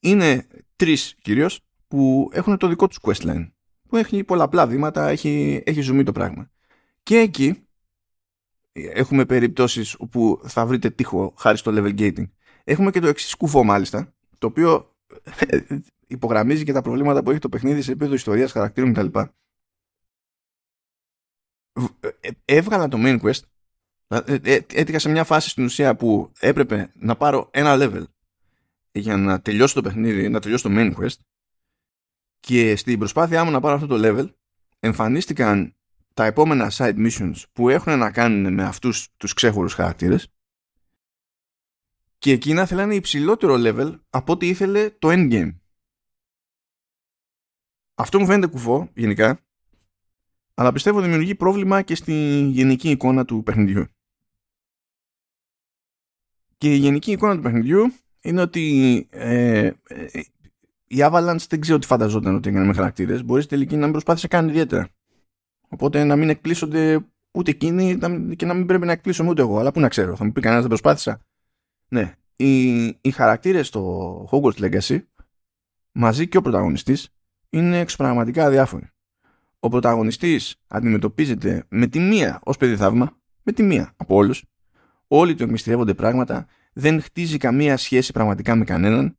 [0.00, 0.46] Είναι
[0.76, 3.50] τρεις κυρίως που έχουν το δικό τους questline.
[3.88, 6.50] Που έχει πολλαπλά βήματα, έχει, έχει ζουμί το πράγμα.
[7.02, 7.66] Και εκεί
[8.72, 12.28] έχουμε περιπτώσεις όπου θα βρείτε τείχο χάρη στο level gating.
[12.64, 14.96] Έχουμε και το εξής κουφό μάλιστα, το οποίο
[15.48, 15.58] ε,
[16.06, 19.18] υπογραμμίζει και τα προβλήματα που έχει το παιχνίδι σε επίπεδο ιστορίας, χαρακτήρων κτλ.
[22.00, 23.55] Ε, έβγαλα το main quest ε,
[24.08, 28.04] έτυχα σε μια φάση στην ουσία που έπρεπε να πάρω ένα level
[28.92, 31.16] για να τελειώσω το παιχνίδι, να τελειώσω το main quest
[32.40, 34.34] και στην προσπάθειά μου να πάρω αυτό το level
[34.80, 35.76] εμφανίστηκαν
[36.14, 40.32] τα επόμενα side missions που έχουν να κάνουν με αυτούς τους ξέχωρους χαρακτήρες
[42.18, 45.56] και εκείνα θέλανε υψηλότερο level από ό,τι ήθελε το endgame.
[47.94, 49.40] Αυτό μου φαίνεται κουφό γενικά
[50.54, 52.12] αλλά πιστεύω δημιουργεί πρόβλημα και στη
[52.52, 53.95] γενική εικόνα του παιχνιδιού.
[56.56, 59.72] Και η γενική εικόνα του παιχνιδιού είναι ότι ε, ε
[60.88, 63.24] η Avalanche δεν ξέρω τι φανταζόταν ότι έκανε με χαρακτήρες.
[63.24, 64.88] Μπορείς στη τελική να μην προσπάθησες καν ιδιαίτερα.
[65.68, 67.98] Οπότε να μην εκπλήσονται ούτε εκείνοι
[68.36, 69.58] και να μην πρέπει να εκπλήσω ούτε εγώ.
[69.58, 71.20] Αλλά πού να ξέρω, θα μου πει κανένας δεν προσπάθησα.
[71.88, 72.14] Ναι.
[72.36, 74.98] Οι, οι χαρακτήρες στο Hogwarts Legacy
[75.92, 77.08] μαζί και ο πρωταγωνιστής
[77.50, 78.90] είναι εξωπραγματικά διάφοροι.
[79.58, 84.44] Ο πρωταγωνιστής αντιμετωπίζεται με τη μία ως παιδί θαύμα, με τη μία από όλους.
[85.06, 89.18] Όλοι του εκμυστηρεύονται πράγματα, δεν χτίζει καμία σχέση πραγματικά με κανέναν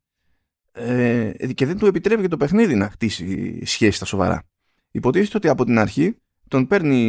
[0.71, 4.43] ε, και δεν του επιτρέπει και το παιχνίδι να χτίσει σχέση στα σοβαρά.
[4.91, 6.17] Υποτίθεται ότι από την αρχή
[6.47, 6.99] τον παίρνει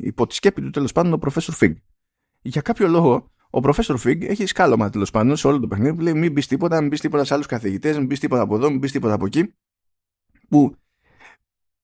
[0.00, 1.74] υπό τη σκέπη του τέλος πάντων ο Professor Fig.
[2.42, 6.00] Για κάποιο λόγο ο Professor Fig έχει σκάλωμα τέλος πάντων σε όλο το παιχνίδι που
[6.00, 8.70] λέει μην μπεις τίποτα, μην μπεις τίποτα σε άλλους καθηγητές, μην μπεις τίποτα από εδώ,
[8.70, 9.54] μην μπεις τίποτα από εκεί.
[10.48, 10.76] Που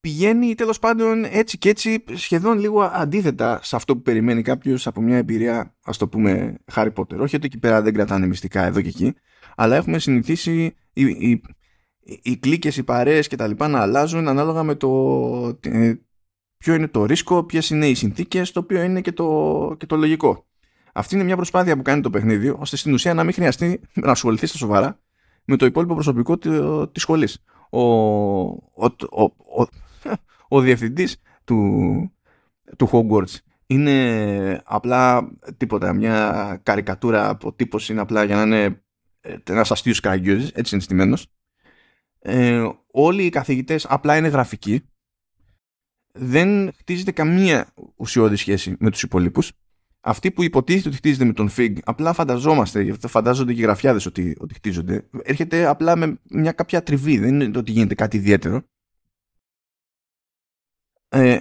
[0.02, 5.00] πηγαίνει τέλος πάντων έτσι και έτσι σχεδόν λίγο αντίθετα σε αυτό που περιμένει κάποιος από
[5.00, 7.18] μια εμπειρία, ας το πούμε, Harry Potter.
[7.18, 9.14] Όχι ότι εκεί πέρα δεν κρατάνε μυστικά εδώ και εκεί,
[9.56, 11.42] αλλά έχουμε συνηθίσει οι, οι,
[12.22, 15.94] οι κλίκες, οι παρέες και τα λοιπά να αλλάζουν ανάλογα με το ε,
[16.58, 19.96] ποιο είναι το ρίσκο, ποιες είναι οι συνθήκες, το οποίο είναι και το, και το
[19.96, 20.46] λογικό.
[20.92, 24.10] Αυτή είναι μια προσπάθεια που κάνει το παιχνίδι, ώστε στην ουσία να μην χρειαστεί να
[24.10, 24.98] ασχοληθεί στα σοβαρά
[25.44, 26.38] με το υπόλοιπο προσωπικό
[26.92, 27.44] τη σχολής.
[27.70, 28.84] Ο, ο,
[29.56, 29.66] ο,
[30.52, 32.12] ο, ο διευθυντής του,
[32.76, 33.36] του Hogwarts
[33.66, 38.82] είναι απλά τίποτα, μια καρικατούρα από τύπος είναι απλά για να είναι
[39.20, 41.26] ε, ένας αστείος καραγκιόζης, έτσι είναι στημένος.
[42.18, 44.82] Ε, όλοι οι καθηγητές απλά είναι γραφικοί.
[46.12, 49.52] Δεν χτίζεται καμία ουσιώδη σχέση με τους υπολείπους.
[50.00, 54.36] Αυτοί που υποτίθεται ότι χτίζεται με τον Fig, απλά φανταζόμαστε, φαντάζονται και οι γραφιάδες ότι,
[54.40, 55.08] ότι χτίζονται.
[55.22, 58.62] Έρχεται απλά με μια κάποια τριβή, δεν είναι ότι γίνεται κάτι ιδιαίτερο.
[61.12, 61.38] Ε,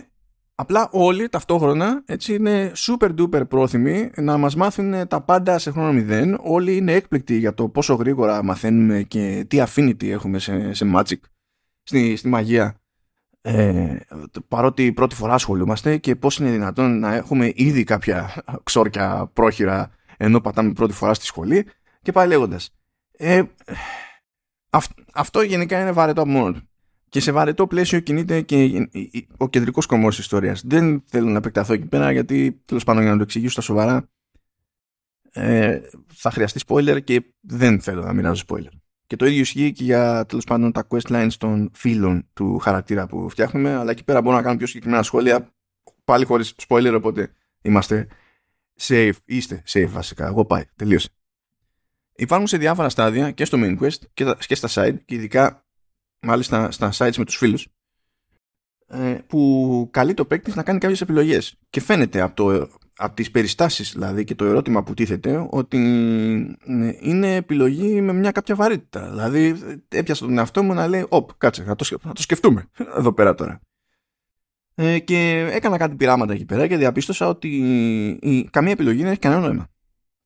[0.55, 5.93] Απλά όλοι ταυτόχρονα έτσι είναι super duper πρόθυμοι να μας μάθουν τα πάντα σε χρόνο
[5.93, 6.38] μηδέν.
[6.41, 11.19] Όλοι είναι έκπληκτοι για το πόσο γρήγορα μαθαίνουμε και τι affinity έχουμε σε, σε magic,
[11.84, 12.76] στη, στη μαγεία.
[13.41, 13.95] ε,
[14.47, 20.41] παρότι πρώτη φορά ασχολούμαστε και πώς είναι δυνατόν να έχουμε ήδη κάποια ξόρκια πρόχειρα ενώ
[20.41, 21.67] πατάμε πρώτη φορά στη σχολή
[22.01, 22.69] και πάει λέγοντας.
[23.11, 23.43] Ε,
[25.13, 26.70] αυτό γενικά είναι βαρετό από μόνος του.
[27.12, 28.88] Και σε βαρετό πλαίσιο κινείται και
[29.38, 30.62] ο κεντρικός κομμός της ιστορίας.
[30.66, 34.09] Δεν θέλω να επεκταθώ εκεί πέρα γιατί τέλος πάντων για να το εξηγήσω στα σοβαρά
[35.32, 35.80] ε,
[36.14, 38.72] θα χρειαστεί spoiler και δεν θέλω να μοιράζω spoiler.
[39.07, 43.07] Και το ίδιο ισχύει και για τέλος πάντων τα quest lines των φίλων του χαρακτήρα
[43.07, 43.76] που φτιάχνουμε.
[43.76, 45.53] Αλλά εκεί πέρα μπορώ να κάνω πιο συγκεκριμένα σχόλια.
[46.03, 48.07] Πάλι χωρίς spoiler, οπότε είμαστε
[48.80, 49.14] safe.
[49.26, 50.28] Είστε safe βασικά.
[50.28, 50.64] Εγώ πάει.
[50.76, 51.09] Τελείωσε.
[52.16, 55.61] Υπάρχουν σε διάφορα στάδια και στο main quest και στα side και ειδικά
[56.22, 57.67] μάλιστα στα sites με τους φίλους
[58.88, 62.69] ε, που καλεί το παίκτη να κάνει κάποιες επιλογές και φαίνεται από το
[63.03, 65.78] από τις περιστάσεις δηλαδή και το ερώτημα που τίθεται ότι
[66.65, 69.09] ναι, είναι επιλογή με μια κάποια βαρύτητα.
[69.09, 69.55] Δηλαδή
[69.88, 72.65] έπιασα τον εαυτό μου να λέει «Οπ, κάτσε, θα το, το σκεφτούμε
[72.97, 73.59] εδώ πέρα τώρα».
[74.76, 77.47] Ε, και έκανα κάτι πειράματα εκεί πέρα και διαπίστωσα ότι
[78.22, 79.67] η, καμία επιλογή δεν έχει κανένα νόημα.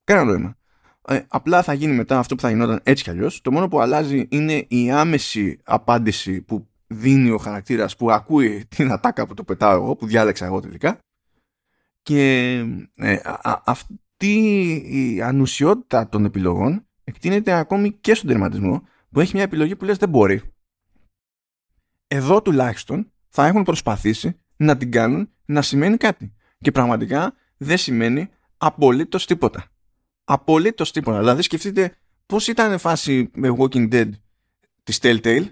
[0.04, 0.58] Κανένα νόημα.
[1.08, 3.42] Ε, απλά θα γίνει μετά αυτό που θα γινόταν έτσι κι αλλιώς.
[3.42, 8.92] Το μόνο που αλλάζει είναι η άμεση απάντηση που δίνει ο χαρακτήρας που ακούει την
[8.92, 11.00] ατάκα που το πετάω εγώ, που διάλεξα εγώ τελικά
[12.06, 12.52] και
[12.96, 13.20] ε,
[13.66, 14.38] αυτή
[14.86, 19.98] η ανουσιότητα των επιλογών εκτείνεται ακόμη και στον τερματισμό που έχει μια επιλογή που λες
[19.98, 20.42] δεν μπορεί.
[22.08, 26.34] Εδώ τουλάχιστον θα έχουν προσπαθήσει να την κάνουν να σημαίνει κάτι.
[26.60, 29.66] Και πραγματικά δεν σημαίνει απολύτως τίποτα.
[30.26, 31.20] Απολύτως τίποτα.
[31.20, 31.96] Δηλαδή σκεφτείτε
[32.26, 34.10] πώς ήταν φάση με Walking Dead
[34.84, 35.48] της Telltale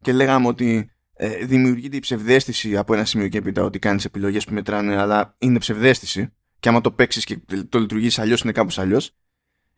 [0.00, 4.44] και λέγαμε ότι ε, δημιουργείται η ψευδέστηση από ένα σημείο και έπειτα ότι κάνεις επιλογές
[4.44, 7.38] που μετράνε αλλά είναι ψευδέστηση και άμα το παίξεις και
[7.68, 9.14] το λειτουργήσει αλλιώς είναι κάπως αλλιώς.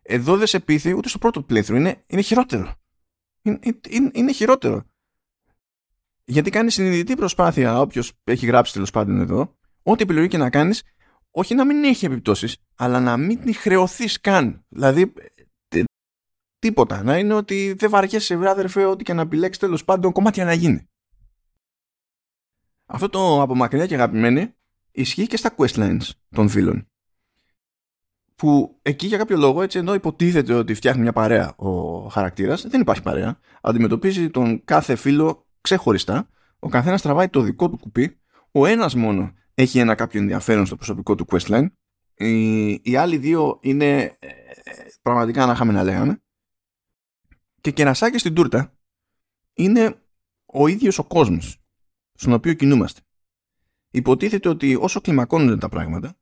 [0.03, 1.75] Εδώ δεν σε πείθει ούτε στο πρώτο playthrough.
[1.75, 2.75] Είναι, είναι χειρότερο.
[3.43, 4.85] Είναι, είναι, είναι χειρότερο.
[6.25, 10.83] Γιατί κάνει συνειδητή προσπάθεια, όποιος έχει γράψει τέλος πάντων εδώ, ό,τι επιλογή και να κάνεις,
[11.31, 14.65] όχι να μην έχει επιπτώσεις, αλλά να μην την χρεωθείς καν.
[14.69, 15.13] Δηλαδή,
[15.69, 15.83] ε,
[16.59, 17.03] τίποτα.
[17.03, 20.89] Να είναι ότι δεν βαριέσαι, βράδερφε, ό,τι και να επιλέξεις τέλος πάντων κομμάτια να γίνει.
[22.87, 24.55] Αυτό το από μακριά και αγαπημένη
[24.91, 26.89] ισχύει και στα questlines των φίλων.
[28.35, 32.81] Που εκεί για κάποιο λόγο, έτσι ενώ υποτίθεται ότι φτιάχνει μια παρέα ο χαρακτήρας, δεν
[32.81, 33.39] υπάρχει παρέα.
[33.61, 36.29] Αντιμετωπίζει τον κάθε φίλο ξεχωριστά.
[36.59, 38.20] Ο καθένας τραβάει το δικό του κουπί.
[38.53, 41.67] Ο ένας μόνο έχει ένα κάποιο ενδιαφέρον στο προσωπικό του questline.
[42.15, 44.29] Οι, οι άλλοι δύο είναι ε,
[45.03, 46.23] πραγματικά να είχαμε να λέγαμε.
[47.61, 48.79] Και κερασάκι στην τούρτα
[49.53, 50.03] είναι
[50.47, 51.63] ο ίδιος ο κόσμος
[52.13, 53.01] στον οποίο κινούμαστε.
[53.91, 56.19] Υποτίθεται ότι όσο κλιμακώνονται τα πράγματα,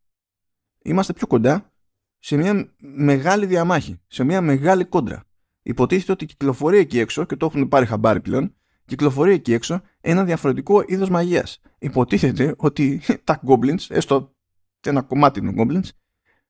[0.83, 1.73] είμαστε πιο κοντά
[2.19, 5.25] σε μια μεγάλη διαμάχη, σε μια μεγάλη κόντρα.
[5.63, 8.57] Υποτίθεται ότι κυκλοφορεί εκεί έξω, και το έχουν πάρει χαμπάρι πλέον,
[8.89, 11.61] κυκλοφορεί εκεί έξω ένα διαφορετικό είδος μαγείας.
[11.79, 14.35] Υποτίθεται ότι τα goblins, έστω
[14.81, 15.89] ένα κομμάτι των goblins,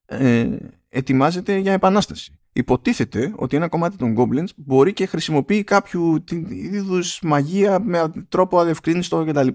[0.04, 0.56] ε,
[0.88, 7.80] ετοιμάζεται για επανάσταση υποτίθεται ότι ένα κομμάτι των Goblins μπορεί και χρησιμοποιεί κάποιο είδους μαγεία
[7.80, 9.48] με τρόπο αδευκρίνηστο κτλ.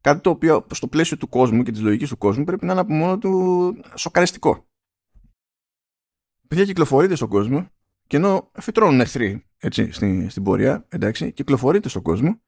[0.00, 2.80] Κάτι το οποίο στο πλαίσιο του κόσμου και της λογικής του κόσμου πρέπει να είναι
[2.80, 4.66] από μόνο του σοκαριστικό.
[6.48, 7.68] Παιδιά κυκλοφορείτε στον κόσμο
[8.10, 12.40] και ενώ φυτρώνουν εχθροί έτσι, στην, στην πορεία, εντάξει, κυκλοφορείτε στον κόσμο,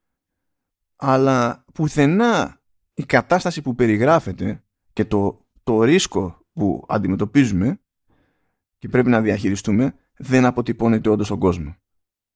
[0.95, 2.61] αλλά πουθενά
[2.93, 7.79] η κατάσταση που περιγράφεται και το, το ρίσκο που αντιμετωπίζουμε
[8.77, 11.75] και πρέπει να διαχειριστούμε δεν αποτυπώνεται όντως στον κόσμο.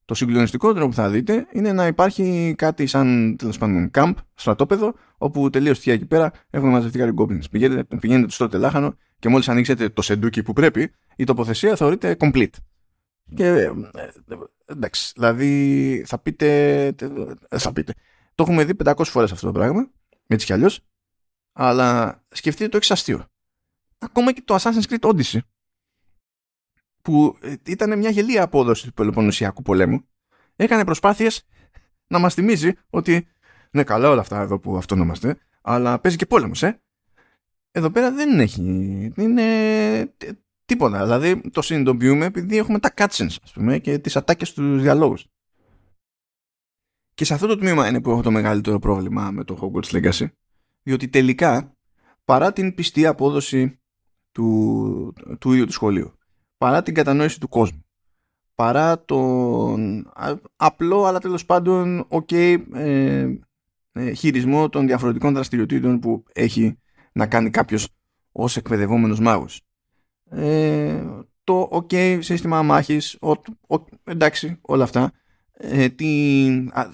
[0.05, 5.49] Το συγκλονιστικότερο που θα δείτε είναι να υπάρχει κάτι σαν τέλος πάντων camp, στρατόπεδο, όπου
[5.49, 7.49] τελείως τυχαία εκεί πέρα έχουν μαζευτεί κάτι goblins.
[7.51, 12.53] Πηγαίνετε, πηγαίνετε στο τελάχανο και μόλις ανοίξετε το σεντούκι που πρέπει, η τοποθεσία θεωρείται complete.
[13.36, 13.71] Και ε,
[14.65, 16.86] εντάξει, δηλαδή θα πείτε,
[17.49, 17.93] ε, θα πείτε.
[18.36, 19.89] Το έχουμε δει 500 φορές αυτό το πράγμα,
[20.28, 20.80] έτσι κι αλλιώς,
[21.53, 23.25] αλλά σκεφτείτε το εξ αστείο.
[23.97, 25.39] Ακόμα και το Assassin's Creed Odyssey
[27.01, 30.07] που ε, ήταν μια γελία απόδοση του Πελοποννησιακού πολέμου,
[30.55, 31.45] έκανε προσπάθειες
[32.07, 33.28] να μας θυμίζει ότι
[33.71, 36.82] ναι καλά όλα αυτά εδώ που αυτονόμαστε, αλλά παίζει και πόλεμος, ε.
[37.71, 38.61] Εδώ πέρα δεν έχει,
[39.15, 39.43] είναι
[40.68, 41.03] τίποτα.
[41.03, 45.26] Δηλαδή το συνειδητοποιούμε επειδή έχουμε τα cutscenes, ας πούμε, και τις ατάκες του διαλόγους.
[47.13, 50.28] Και σε αυτό το τμήμα είναι που έχω το μεγαλύτερο πρόβλημα με το Hogwarts Legacy,
[50.84, 51.78] διότι τελικά,
[52.26, 53.80] παρά την πιστή απόδοση
[54.32, 56.18] του, του ίδιου του σχολείου,
[56.57, 57.88] παρά την κατανόηση του κόσμου
[58.57, 60.11] παρά τον
[60.55, 62.32] απλό αλλά τέλος πάντων ok
[62.74, 63.28] ε,
[63.91, 66.78] ε, χειρισμό των διαφορετικών δραστηριοτήτων που έχει
[67.11, 67.88] να κάνει κάποιος
[68.32, 69.66] ως εκπαιδευόμενος μάγος.
[70.30, 71.03] Ε,
[71.43, 73.32] το ok σύστημα μάχης, ο,
[74.03, 75.11] εντάξει όλα αυτά,
[75.53, 76.47] ε, τη,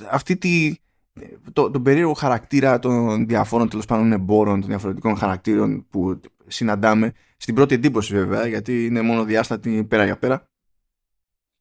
[0.09, 0.75] αυτή τη
[1.53, 7.11] το, τον περίεργο χαρακτήρα των διαφόρων τέλος πάντων εμπόρων, των διαφορετικών χαρακτήρων που συναντάμε.
[7.37, 10.47] Στην πρώτη εντύπωση βέβαια, γιατί είναι μόνο διάστατη πέρα για πέρα.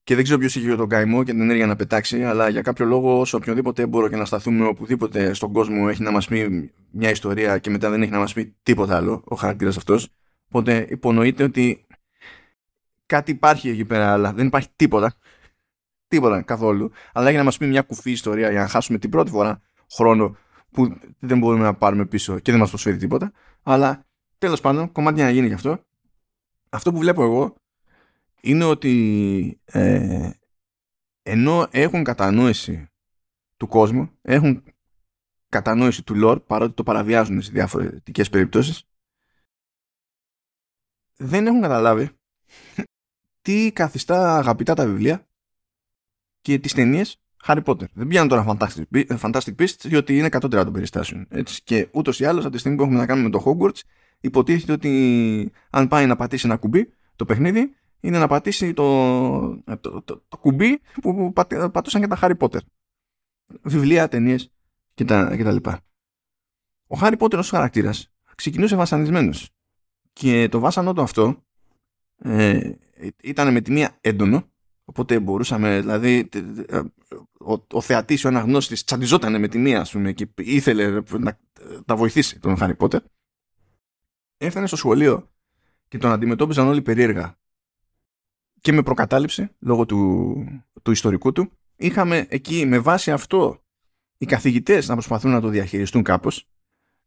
[0.04, 2.84] Και δεν ξέρω ποιος είχε τον καημό και την ενέργεια να πετάξει, αλλά για κάποιο
[2.84, 7.10] λόγο, σε οποιοδήποτε έμπορο και να σταθούμε οπουδήποτε στον κόσμο έχει να μας πει μια
[7.10, 10.08] ιστορία και μετά δεν έχει να μας πει τίποτα άλλο ο χαρακτήρας αυτός.
[10.54, 11.86] Οπότε υπονοείται ότι
[13.06, 15.14] κάτι υπάρχει εκεί πέρα, αλλά δεν υπάρχει τίποτα.
[16.08, 16.90] Τίποτα καθόλου.
[17.12, 20.36] Αλλά έχει να μας πει μια κουφή ιστορία για να χάσουμε την πρώτη φορά χρόνο
[20.70, 23.32] που δεν μπορούμε να πάρουμε πίσω και δεν μας προσφέρει τίποτα.
[23.62, 24.06] Αλλά
[24.38, 25.84] τέλος πάντων, κομμάτι να γίνει γι' αυτό.
[26.70, 27.54] Αυτό που βλέπω εγώ
[28.40, 30.30] είναι ότι ε,
[31.22, 32.86] ενώ έχουν κατανόηση
[33.56, 34.62] του κόσμου, έχουν
[35.48, 38.86] κατανόηση του lore, παρότι το παραβιάζουν σε διαφορετικές περιπτώσεις,
[41.22, 42.10] δεν έχουν καταλάβει
[43.42, 45.26] τι καθιστά αγαπητά τα βιβλία
[46.40, 47.88] και τις ταινίες Harry Potter.
[47.92, 51.26] Δεν πιάνουν τώρα Fantastic, Fantastic Beasts, διότι είναι κατώτερα των περιστάσεων.
[51.30, 51.62] Έτσι.
[51.64, 53.80] Και ούτως ή άλλως, από τη στιγμή που έχουμε να κάνουμε με το Hogwarts,
[54.20, 60.02] υποτίθεται ότι αν πάει να πατήσει ένα κουμπί, το παιχνίδι, είναι να πατήσει το, το,
[60.02, 61.32] το, το κουμπί που
[61.72, 62.60] πατούσαν και τα Harry Potter.
[63.62, 64.52] Βιβλία, ταινίες
[64.94, 65.80] και τα, και τα λοιπά.
[66.86, 69.50] Ο Harry Potter ως χαρακτήρας ξεκινούσε βασανισμένος.
[70.12, 71.44] Και το βάσανό του αυτό
[72.18, 72.70] ε,
[73.22, 74.50] ήταν με τη μία έντονο,
[74.84, 76.28] οπότε μπορούσαμε, δηλαδή,
[77.40, 81.38] ο, ο θεατής, ο αναγνώστης τσαντιζόταν με τη μία, ας πούμε, και ήθελε να,
[81.86, 82.98] να βοηθήσει τον Harry Potter.
[84.36, 85.30] Έφτανε στο σχολείο
[85.88, 87.38] και τον αντιμετώπιζαν όλοι περίεργα
[88.60, 93.64] και με προκατάληψη λόγω του, του ιστορικού του είχαμε εκεί με βάση αυτό
[94.18, 96.48] οι καθηγητές να προσπαθούν να το διαχειριστούν κάπως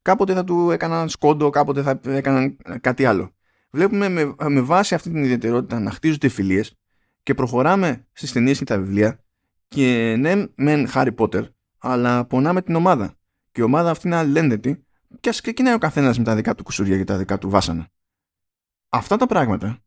[0.06, 3.32] κάποτε θα του έκαναν σκόντο κάποτε θα έκαναν κάτι άλλο.
[3.70, 6.78] Βλέπουμε με, με βάση αυτή την ιδιαιτερότητα να χτίζονται φιλίες
[7.24, 9.24] και προχωράμε στις ταινίες και τα βιβλία
[9.68, 11.43] και ναι μεν Harry Potter
[11.78, 13.14] αλλά πονάμε την ομάδα.
[13.51, 14.86] Και η ομάδα αυτή είναι αλληλένδετη
[15.20, 17.88] και ας ξεκινάει ο καθένας με τα δικά του κουσουριά και τα δικά του βάσανα.
[18.89, 19.80] Αυτά τα πράγματα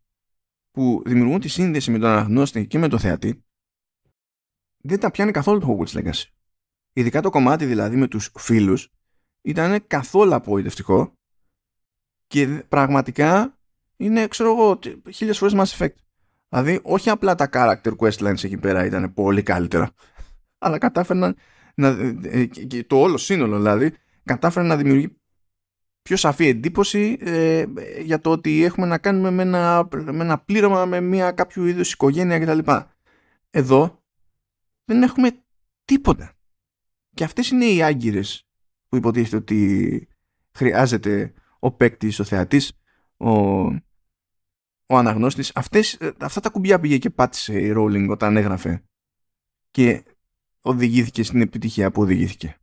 [0.70, 3.44] που δημιουργούν τη σύνδεση με τον αναγνώστη και με τον θεατή
[4.78, 6.24] δεν τα πιάνει καθόλου το Hogwarts Legacy.
[6.92, 8.92] Ειδικά το κομμάτι δηλαδή με τους φίλους
[9.42, 11.12] ήταν καθόλου απογοητευτικό
[12.26, 13.58] και πραγματικά
[13.96, 14.78] είναι ξέρω εγώ
[15.10, 15.94] χίλιες φορές Mass Effect.
[16.48, 19.90] Δηλαδή όχι απλά τα character questlines εκεί πέρα ήταν πολύ καλύτερα
[20.64, 21.36] αλλά κατάφεραν
[21.74, 25.16] να, ε, ε, και το όλο σύνολο δηλαδή κατάφεραν να δημιουργεί
[26.02, 27.64] πιο σαφή εντύπωση ε,
[28.02, 31.92] για το ότι έχουμε να κάνουμε με ένα, με ένα πλήρωμα με μια κάποιο είδους
[31.92, 32.70] οικογένεια κτλ.
[33.50, 34.02] Εδώ
[34.84, 35.30] δεν έχουμε
[35.84, 36.32] τίποτα.
[37.14, 38.47] Και αυτές είναι οι άγκυρες
[38.88, 40.08] που υποτίθεται ότι
[40.52, 42.72] χρειάζεται ο παίκτης, ο θεατής,
[43.16, 43.30] ο,
[44.86, 45.52] ο αναγνώστης.
[45.54, 48.82] Αυτές, ε, αυτά τα κουμπιά πήγε και πάτησε η Rowling όταν έγραφε
[49.70, 50.04] και
[50.60, 52.56] οδηγήθηκε στην επιτυχία που οδηγήθηκε.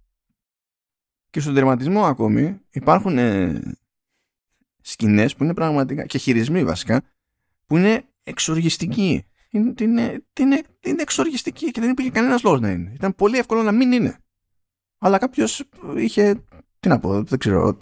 [1.30, 3.61] Και στον τερματισμό ακόμη υπάρχουν ε,
[4.82, 7.01] σκηνές που είναι πραγματικά και χειρισμοί βασικά
[7.65, 9.26] που είναι εξοργιστικοί.
[9.49, 12.91] Είναι, είναι, είναι, είναι εξοργιστικοί και δεν υπήρχε κανένας λόγος να είναι.
[12.93, 14.24] Ήταν πολύ εύκολο να μην είναι.
[14.98, 15.64] Αλλά κάποιος
[15.96, 16.43] είχε,
[16.80, 17.78] τι να πω, δεν ξέρω,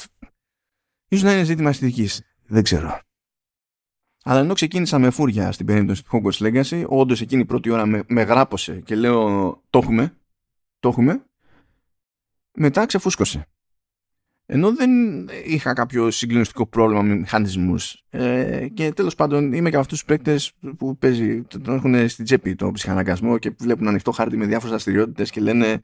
[1.07, 2.99] ίσως να είναι ζήτημα αισθητικής, δεν ξέρω.
[4.23, 7.85] Αλλά ενώ ξεκίνησα με φούρια στην περίπτωση του Hogwarts Legacy, όντως εκείνη η πρώτη ώρα
[7.85, 10.17] με, με γράπωσε και λέω το έχουμε,
[10.79, 11.25] το έχουμε,
[12.53, 13.47] μετά ξεφούσκωσε.
[14.45, 14.89] Ενώ δεν
[15.45, 18.03] είχα κάποιο συγκλονιστικό πρόβλημα με μηχανισμούς.
[18.09, 22.25] Ε, και τέλος πάντων είμαι και από αυτούς τους παίκτες που παίζει, τον έχουν στην
[22.25, 25.83] τσέπη το ψυχαναγκασμό και βλέπουν ανοιχτό χάρτη με διάφορες δραστηριότητες και λένε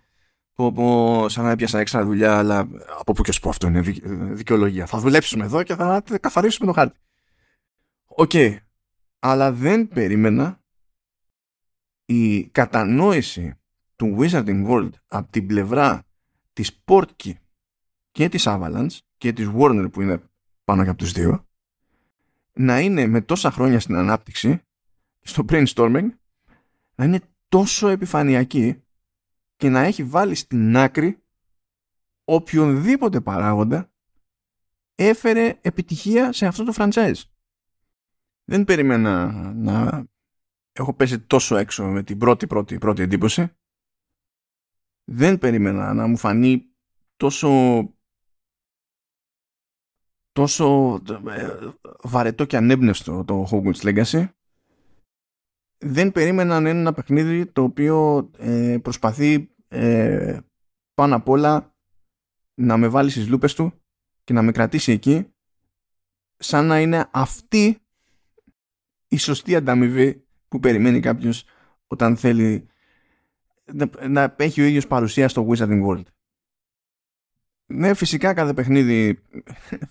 [0.60, 2.68] πω, πω, σαν να έπιασα έξτρα δουλειά, αλλά
[3.00, 3.82] από πού κι ως πού αυτό είναι
[4.32, 4.86] δικαιολογία.
[4.86, 7.00] Θα δουλέψουμε εδώ και θα καθαρίσουμε το χάρτη.
[8.06, 8.30] OK.
[8.34, 8.58] Okay.
[9.20, 10.64] Αλλά δεν περίμενα
[12.06, 13.60] η κατανόηση
[13.96, 16.04] του Wizarding World από την πλευρά
[16.54, 17.34] της Portkey
[18.12, 20.22] και της Avalanche και της Warner που είναι
[20.64, 21.48] πάνω και από τους δύο
[22.54, 24.62] να είναι με τόσα χρόνια στην ανάπτυξη
[25.20, 26.08] στο brainstorming
[26.96, 28.84] να είναι τόσο επιφανειακή
[29.60, 31.24] και να έχει βάλει στην άκρη
[32.24, 33.92] οποιονδήποτε παράγοντα
[34.96, 37.22] έφερε επιτυχία σε αυτό το franchise.
[38.44, 40.06] Δεν περίμενα να
[40.72, 43.52] έχω πέσει τόσο έξω με την πρώτη πρώτη πρώτη εντύπωση
[45.04, 46.66] δεν περίμενα να μου φανεί
[47.16, 47.50] τόσο
[50.32, 51.00] τόσο
[51.30, 51.58] ε,
[52.04, 54.30] βαρετό και ανέμπνευστο το Hogwarts Legacy
[55.80, 60.38] δεν περίμενα να είναι ένα παιχνίδι το οποίο ε, προσπαθεί ε,
[60.94, 61.76] πάνω απ' όλα
[62.54, 63.74] να με βάλει στις λούπες του
[64.24, 65.34] και να με κρατήσει εκεί
[66.38, 67.78] σαν να είναι αυτή
[69.08, 71.46] η σωστή ανταμοιβή που περιμένει κάποιος
[71.88, 72.68] όταν θέλει
[74.08, 76.04] να, έχει ο ίδιος παρουσία στο Wizarding World.
[77.66, 79.20] ναι, φυσικά κάθε παιχνίδι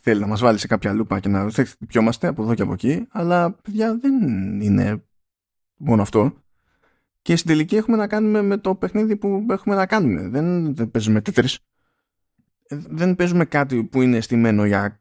[0.03, 3.07] θέλει να μας βάλει σε κάποια λούπα και να χτυπιόμαστε από εδώ και από εκεί,
[3.11, 4.15] αλλά παιδιά δεν
[4.61, 5.08] είναι
[5.79, 6.43] μόνο αυτό.
[7.23, 10.29] Και στην τελική έχουμε να κάνουμε με το παιχνίδι που έχουμε να κάνουμε.
[10.29, 11.59] Δεν, δεν παίζουμε τέτρις.
[12.71, 15.01] Δεν παίζουμε κάτι που είναι στημένο για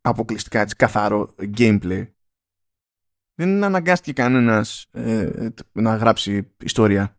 [0.00, 2.06] αποκλειστικά έτσι, καθαρό gameplay.
[3.34, 7.16] Δεν αναγκάστηκε κανένας ε, να γράψει ιστορία.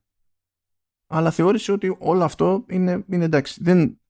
[1.08, 3.64] Αλλά θεώρησε ότι όλο αυτό είναι, είναι εντάξει.
[3.64, 4.02] Δεν,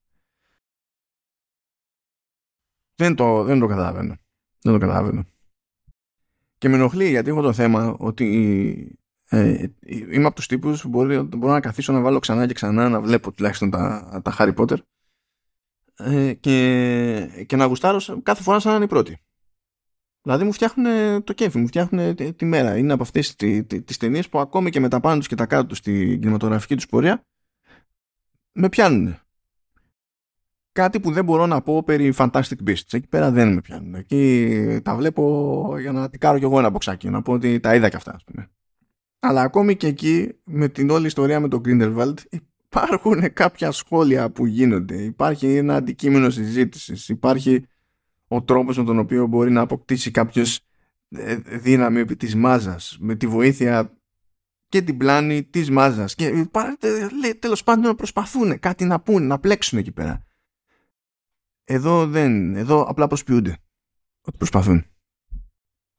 [2.96, 4.16] δεν, το, δεν το καταλαβαίνω.
[4.62, 5.26] Δεν το καταλαβαίνω.
[6.64, 8.98] Και με ενοχλεί γιατί έχω το θέμα ότι
[9.30, 9.66] ε,
[10.12, 13.02] είμαι από τους τύπους που μπορεί, μπορώ να καθίσω να βάλω ξανά και ξανά να
[13.02, 14.78] βλέπω τουλάχιστον τα, τα Harry Potter
[15.96, 19.18] ε, και, και να γουστάρω κάθε φορά σαν να είναι η πρώτη.
[20.22, 22.78] Δηλαδή μου φτιάχνουν το κέφι, μου φτιάχνουν τη, τη μέρα.
[22.78, 25.36] Είναι από αυτές τι, τι, τις ταινίες που ακόμη και με τα πάνω τους και
[25.36, 27.26] τα κάτω τους στην κινηματογραφική τους πορεία
[28.52, 29.18] με πιάνουν.
[30.74, 32.92] Κάτι που δεν μπορώ να πω περί Fantastic Beasts.
[32.92, 33.96] Εκεί πέρα δεν με πιάνουν.
[33.96, 37.90] Εκεί τα βλέπω για να τικάρω κι εγώ ένα μποξάκι, να πω ότι τα είδα
[37.90, 38.50] κι αυτά, ας πούμε.
[39.20, 42.14] Αλλά ακόμη και εκεί, με την όλη ιστορία με τον Grindelwald,
[42.66, 44.96] υπάρχουν κάποια σχόλια που γίνονται.
[44.96, 47.10] Υπάρχει ένα αντικείμενο συζήτησης.
[47.10, 47.66] Υπάρχει
[48.28, 50.60] ο τρόπος με τον οποίο μπορεί να αποκτήσει κάποιος
[51.10, 53.94] ε, δύναμη επί της μάζας με τη βοήθεια
[54.70, 56.30] και την πλάνη της μάζας και
[57.22, 60.26] λέει, τέλος πάντων να προσπαθούν κάτι να πούν, να πλέξουν εκεί πέρα
[61.64, 63.58] εδώ δεν, εδώ απλά προσποιούνται
[64.22, 64.86] ότι προσπαθούν.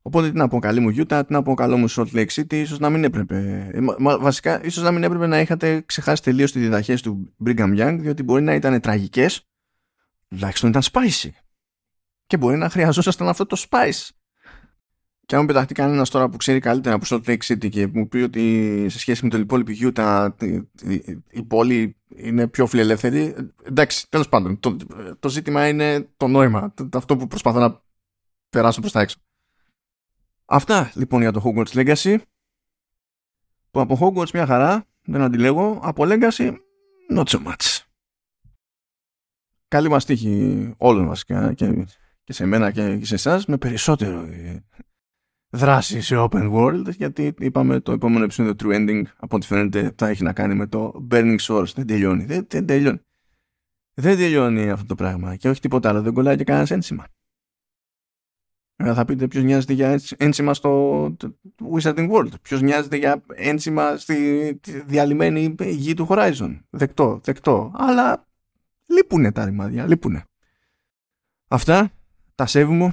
[0.07, 2.53] Οπότε τι να πω καλή μου Γιούτα, τι να πω καλό μου Salt Lake City
[2.53, 3.69] ίσως να μην έπρεπε.
[3.73, 3.81] Ε,
[4.19, 8.23] βασικά ίσως να μην έπρεπε να είχατε ξεχάσει τελείως τις διδαχές του Brigham Young διότι
[8.23, 9.49] μπορεί να ήταν τραγικές
[10.29, 11.29] τουλάχιστον ήταν spicy.
[12.27, 14.09] Και μπορεί να χρειαζόσασταν αυτό το spice.
[15.27, 18.09] Και αν μου πεταχτεί κανένας τώρα που ξέρει καλύτερα από Salt Lake City και μου
[18.09, 20.29] πει ότι σε σχέση με το υπόλοιπο Utah
[21.31, 24.61] η πόλη είναι πιο φιλελεύθερη, εντάξει, τέλος πάντων.
[24.61, 24.77] Το,
[25.21, 27.83] το ζήτημα είναι το νόημα, το, αυτό που προσπαθώ να
[28.51, 29.17] περάσω προς τα έξω.
[30.45, 32.19] Αυτά λοιπόν για το Hogwarts Legacy.
[33.71, 35.81] Που από Hogwarts μια χαρά, δεν αντιλέγω.
[35.83, 36.57] Από Legacy,
[37.11, 37.83] not so much.
[39.69, 41.87] Καλή μας τύχη όλων βασικά και
[42.25, 44.65] και σε μένα και σε εσάς με περισσότερο ε,
[45.55, 50.09] δράση σε open world γιατί είπαμε το επόμενο επεισόδιο True Ending από ό,τι φαίνεται θα
[50.09, 53.01] έχει να κάνει με το Burning Source δεν τελειώνει δεν, δεν τελειώνει.
[53.95, 56.03] Δεν τελειώνει αυτό το πράγμα και όχι τίποτα άλλο.
[56.03, 57.07] Δεν κολλάει και κανένας ένσημα.
[58.77, 61.03] Ε, θα πείτε ποιος νοιάζεται για ένσημα στο
[61.73, 62.41] Wizarding World.
[62.43, 66.61] Ποιος νοιάζεται για ένσημα στη διαλυμένη γη του Horizon.
[66.71, 67.73] Δεκτό, δεκτό.
[67.75, 68.27] Αλλά
[68.87, 70.25] λείπουνε τα ρημάδια, λείπουνε.
[71.49, 71.91] Αυτά
[72.35, 72.93] τα σέβουμε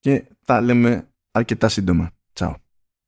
[0.00, 2.10] και τα λέμε αρκετά σύντομα.
[2.32, 2.61] Τσάου.